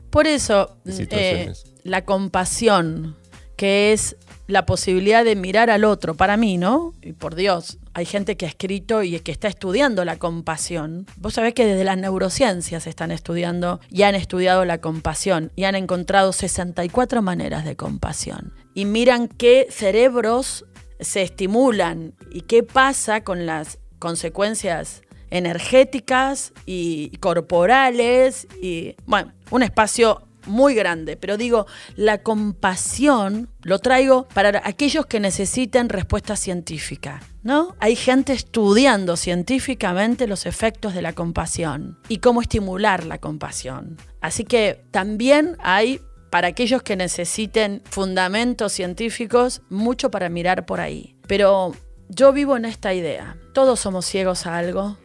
Por 0.10 0.26
eso, 0.26 0.76
de 0.84 1.08
eh, 1.12 1.54
la 1.84 2.06
compasión, 2.06 3.16
que 3.60 3.92
es 3.92 4.16
la 4.48 4.66
posibilidad 4.66 5.26
de 5.26 5.36
mirar 5.36 5.70
al 5.70 5.84
otro, 5.84 6.16
para 6.16 6.38
mí, 6.38 6.58
¿no? 6.58 6.94
Y 7.02 7.12
por 7.12 7.36
Dios, 7.36 7.78
hay 7.94 8.06
gente 8.06 8.38
que 8.38 8.46
ha 8.46 8.48
escrito 8.48 9.04
y 9.04 9.20
que 9.20 9.34
está 9.34 9.50
estudiando 9.50 10.06
la 10.06 10.16
compasión. 10.16 11.08
Vos 11.18 11.34
sabés 11.34 11.54
que 11.54 11.66
desde 11.66 11.84
las 11.84 11.98
neurociencias 11.98 12.88
están 12.88 13.12
estudiando 13.12 13.82
y 13.90 14.04
han 14.04 14.16
estudiado 14.16 14.64
la 14.64 14.78
compasión 14.78 15.52
y 15.58 15.66
han 15.66 15.76
encontrado 15.76 16.32
64 16.32 17.22
maneras 17.22 17.66
de 17.66 17.76
compasión. 17.76 18.54
Y 18.74 18.86
miran 18.86 19.28
qué 19.28 19.68
cerebros 19.70 20.66
se 21.02 21.22
estimulan 21.22 22.14
y 22.32 22.44
qué 22.44 22.64
pasa 22.64 23.26
con 23.26 23.46
las 23.46 23.80
consecuencias 24.00 25.02
energéticas 25.32 26.54
y 26.66 27.10
corporales 27.18 28.48
y 28.62 28.96
bueno, 29.06 29.34
un 29.52 29.64
espacio 29.64 30.29
muy 30.50 30.76
grande, 30.76 31.16
pero 31.16 31.38
digo, 31.38 31.66
la 31.96 32.18
compasión 32.18 33.50
lo 33.62 33.80
traigo 33.80 34.28
para 34.34 34.62
aquellos 34.66 35.06
que 35.06 35.20
necesiten 35.20 35.90
respuesta 35.90 36.36
científica, 36.36 37.22
¿no? 37.44 37.76
Hay 37.80 37.96
gente 37.96 38.34
estudiando 38.34 39.16
científicamente 39.16 40.28
los 40.28 40.46
efectos 40.46 40.94
de 40.94 41.02
la 41.02 41.14
compasión 41.14 42.00
y 42.10 42.18
cómo 42.18 42.42
estimular 42.42 43.06
la 43.06 43.20
compasión. 43.20 43.98
Así 44.20 44.44
que 44.44 44.84
también 44.92 45.56
hay 45.60 46.02
para 46.30 46.50
aquellos 46.50 46.84
que 46.84 46.96
necesiten 46.96 47.82
fundamentos 47.90 48.74
científicos, 48.74 49.62
mucho 49.70 50.12
para 50.12 50.30
mirar 50.30 50.66
por 50.66 50.80
ahí. 50.80 51.16
Pero 51.28 51.74
yo 52.10 52.34
vivo 52.34 52.58
en 52.58 52.66
esta 52.66 52.94
idea. 52.94 53.38
Todos 53.54 53.80
somos 53.80 54.06
ciegos 54.06 54.46
a 54.46 54.58
algo. 54.58 54.98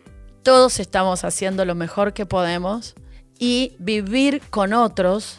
Todos 0.42 0.80
estamos 0.80 1.24
haciendo 1.24 1.64
lo 1.64 1.74
mejor 1.74 2.12
que 2.12 2.26
podemos. 2.26 2.94
Y 3.38 3.76
vivir 3.78 4.42
con 4.50 4.72
otros 4.72 5.36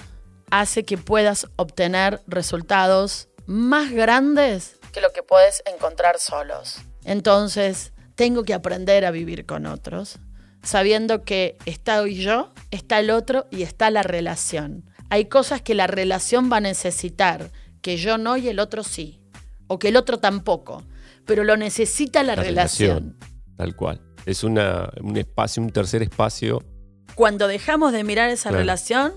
hace 0.52 0.84
que 0.84 0.98
puedas 0.98 1.48
obtener 1.56 2.22
resultados 2.28 3.30
más 3.46 3.92
grandes 3.92 4.80
que 4.96 5.02
lo 5.02 5.12
que 5.12 5.24
puedes 5.24 5.62
encontrar 5.66 6.20
solos. 6.20 6.78
Entonces, 7.04 7.92
tengo 8.16 8.44
que 8.46 8.54
aprender 8.54 9.04
a 9.04 9.12
vivir 9.12 9.46
con 9.46 9.66
otros, 9.66 10.20
sabiendo 10.64 11.24
que 11.24 11.58
estoy 11.66 12.16
yo, 12.16 12.54
está 12.72 13.00
el 13.00 13.12
otro 13.12 13.46
y 13.52 13.64
está 13.64 13.92
la 13.92 14.04
relación. 14.04 14.90
Hay 15.10 15.26
cosas 15.26 15.62
que 15.62 15.76
la 15.76 15.88
relación 15.88 16.50
va 16.50 16.58
a 16.58 16.62
necesitar, 16.62 17.52
que 17.82 17.98
yo 17.98 18.18
no 18.18 18.38
y 18.38 18.48
el 18.48 18.58
otro 18.60 18.84
sí, 18.84 19.22
o 19.68 19.80
que 19.80 19.90
el 19.90 19.98
otro 19.98 20.18
tampoco, 20.18 20.82
pero 21.26 21.44
lo 21.44 21.58
necesita 21.58 22.24
la, 22.24 22.38
La 22.38 22.44
relación. 22.44 23.18
Tal 23.58 23.76
cual. 23.76 24.02
Es 24.26 24.46
una, 24.46 24.90
un 25.02 25.18
espacio, 25.18 25.62
un 25.62 25.72
tercer 25.72 26.04
espacio, 26.04 26.64
Cuando 27.14 27.48
dejamos 27.48 27.92
de 27.94 28.04
mirar 28.04 28.30
esa 28.30 28.50
Claro. 28.50 28.60
relación, 28.60 29.14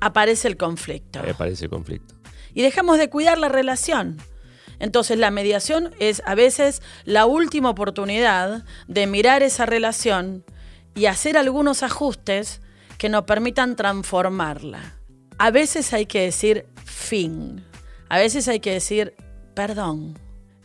aparece 0.00 0.48
el 0.48 0.56
conflicto. 0.56 1.22
me 1.22 1.34
parece 1.34 1.68
conflicto. 1.68 2.14
y 2.54 2.62
dejamos 2.62 2.98
de 2.98 3.08
cuidar 3.08 3.38
la 3.38 3.48
relación. 3.48 4.16
Entonces 4.80 5.18
la 5.18 5.30
mediación 5.30 5.94
es 6.00 6.22
a 6.24 6.34
veces 6.34 6.82
la 7.04 7.26
última 7.26 7.70
oportunidad 7.70 8.64
de 8.88 9.06
mirar 9.06 9.42
esa 9.42 9.64
relación 9.66 10.44
y 10.94 11.06
hacer 11.06 11.36
algunos 11.36 11.82
ajustes 11.82 12.60
que 12.96 13.08
nos 13.08 13.24
permitan 13.24 13.76
transformarla. 13.76 14.94
A 15.38 15.50
veces 15.52 15.92
hay 15.92 16.06
que 16.06 16.22
decir 16.22 16.66
fin, 16.84 17.64
a 18.08 18.18
veces 18.18 18.48
hay 18.48 18.58
que 18.60 18.72
decir 18.72 19.14
perdón 19.54 20.18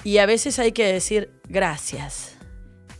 y 0.04 0.18
a 0.18 0.26
veces 0.26 0.58
hay 0.60 0.72
que 0.72 0.86
decir 0.92 1.32
gracias. 1.48 2.36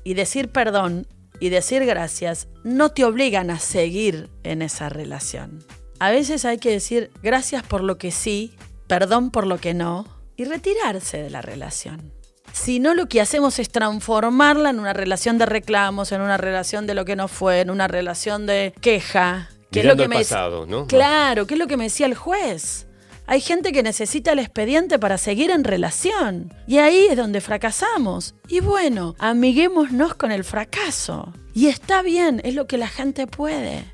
Y 0.04 0.14
decir 0.16 0.50
perdón 0.50 1.08
y 1.44 1.50
decir 1.50 1.86
gracias 1.86 2.48
no 2.64 2.94
te 2.94 3.04
obligan 3.04 3.50
a 3.50 3.60
seguir 3.60 4.30
en 4.44 4.62
esa 4.62 4.88
relación. 4.88 5.62
A 6.00 6.10
veces 6.10 6.46
hay 6.46 6.58
que 6.58 6.72
decir 6.72 7.12
gracias 7.22 7.64
por 7.64 7.84
lo 7.84 7.98
que 7.98 8.12
sí, 8.12 8.56
perdón 8.88 9.30
por 9.30 9.46
lo 9.46 9.58
que 9.58 9.74
no, 9.74 10.08
y 10.38 10.46
retirarse 10.46 11.22
de 11.22 11.30
la 11.30 11.42
relación. 11.42 12.14
Si 12.54 12.80
no, 12.80 12.94
lo 12.94 13.10
que 13.10 13.20
hacemos 13.20 13.60
es 13.60 13.70
transformarla 13.70 14.70
en 14.70 14.80
una 14.80 14.94
relación 14.94 15.38
de 15.38 15.46
reclamos, 15.46 16.14
en 16.14 16.22
una 16.22 16.38
relación 16.38 16.88
de 16.88 16.94
lo 16.94 17.04
que 17.04 17.18
no 17.18 17.28
fue, 17.28 17.60
en 17.60 17.72
una 17.72 17.90
relación 17.90 18.46
de 18.46 18.74
queja. 18.80 19.50
¿Qué 19.70 19.82
es 19.82 19.86
lo 19.86 19.98
que 19.98 20.08
me 20.08 20.20
pasado, 20.20 20.66
¿no? 20.66 20.88
Claro, 20.88 21.46
¿qué 21.46 21.56
es 21.56 21.60
lo 21.60 21.68
que 21.68 21.76
me 21.76 21.84
decía 21.84 22.06
el 22.06 22.16
juez? 22.16 22.88
Hay 23.26 23.40
gente 23.40 23.72
que 23.72 23.84
necesita 23.84 24.34
el 24.34 24.40
expediente 24.40 25.00
para 25.00 25.18
seguir 25.18 25.50
en 25.52 25.64
relación. 25.64 26.54
Y 26.68 26.80
ahí 26.80 27.08
es 27.10 27.16
donde 27.18 27.40
fracasamos. 27.42 28.36
Y 28.50 28.60
bueno, 28.60 29.16
amiguémonos 29.18 30.14
con 30.16 30.32
el 30.32 30.44
fracaso. 30.44 31.34
Y 31.54 31.68
está 31.68 32.02
bien, 32.02 32.42
es 32.44 32.54
lo 32.54 32.68
que 32.68 32.78
la 32.78 32.88
gente 32.88 33.26
puede. 33.28 33.86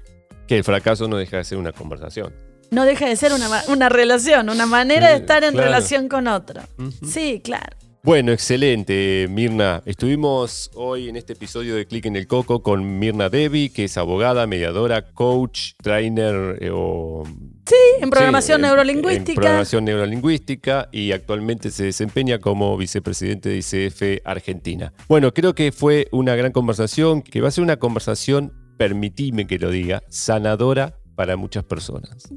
Que 0.48 0.58
el 0.58 0.64
fracaso 0.64 1.08
no 1.08 1.18
deja 1.18 1.38
de 1.38 1.44
ser 1.44 1.58
una 1.60 1.72
conversación. 1.72 2.34
No 2.72 2.86
deja 2.86 3.08
de 3.08 3.16
ser 3.16 3.34
una, 3.34 3.48
una 3.68 3.90
relación, 3.90 4.50
una 4.50 4.66
manera 4.66 5.10
de 5.10 5.14
Eh, 5.16 5.18
estar 5.18 5.44
en 5.44 5.52
claro. 5.54 5.68
relación 5.68 6.08
con 6.10 6.28
otro. 6.28 6.62
Sí, 7.08 7.42
claro. 7.44 7.78
Bueno, 8.02 8.32
excelente, 8.32 9.28
Mirna. 9.30 9.82
Estuvimos 9.86 10.72
hoy 10.74 11.10
en 11.10 11.18
este 11.18 11.34
episodio 11.34 11.76
de 11.76 11.86
Click 11.86 12.06
en 12.06 12.16
el 12.16 12.28
Coco 12.28 12.64
con 12.64 12.98
Mirna 12.98 13.30
Devi, 13.30 13.70
que 13.70 13.84
es 13.86 13.98
abogada, 13.98 14.48
mediadora, 14.48 15.04
coach, 15.14 15.74
trainer 15.84 16.58
eh, 16.62 16.70
o... 16.74 17.24
Sí, 17.70 17.76
en 18.02 18.10
programación 18.10 18.62
Sí, 18.62 18.62
neurolingüística. 18.64 19.32
En 19.32 19.36
programación 19.36 19.86
neurolingüística 19.86 20.90
y 20.92 21.12
actualmente 21.12 21.70
se 21.70 21.84
desempeña 21.84 22.40
como 22.40 22.76
vicepresidente 22.78 23.50
de 23.50 23.58
ICF 23.58 24.26
Argentina. 24.26 24.92
Bueno, 25.08 25.32
creo 25.36 25.54
que 25.54 25.72
fue 25.72 26.08
una 26.12 26.36
gran 26.36 26.52
conversación, 26.52 27.22
que 27.22 27.42
va 27.42 27.50
a 27.50 27.52
ser 27.52 27.64
una 27.64 27.78
conversación, 27.78 28.54
permitime 28.78 29.46
que 29.46 29.60
lo 29.60 29.70
diga, 29.70 30.02
sanadora 30.10 30.96
para 31.16 31.36
muchas 31.36 31.64
personas. 31.64 32.28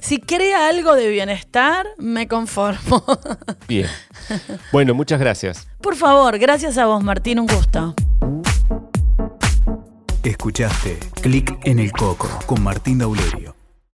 Si 0.00 0.20
crea 0.20 0.68
algo 0.68 0.94
de 0.94 1.08
bienestar, 1.08 1.88
me 1.98 2.28
conformo. 2.28 3.02
Bien. 3.66 3.88
Bueno, 4.70 4.94
muchas 4.94 5.18
gracias. 5.18 5.66
Por 5.80 5.96
favor, 5.96 6.38
gracias 6.38 6.78
a 6.78 6.86
vos, 6.86 7.02
Martín, 7.02 7.40
un 7.40 7.46
gusto. 7.46 7.94
Escuchaste 10.22 10.98
Clic 11.22 11.58
en 11.64 11.80
el 11.80 11.90
Coco 11.90 12.28
con 12.46 12.62
Martín 12.62 12.98
Daulerio. 12.98 13.59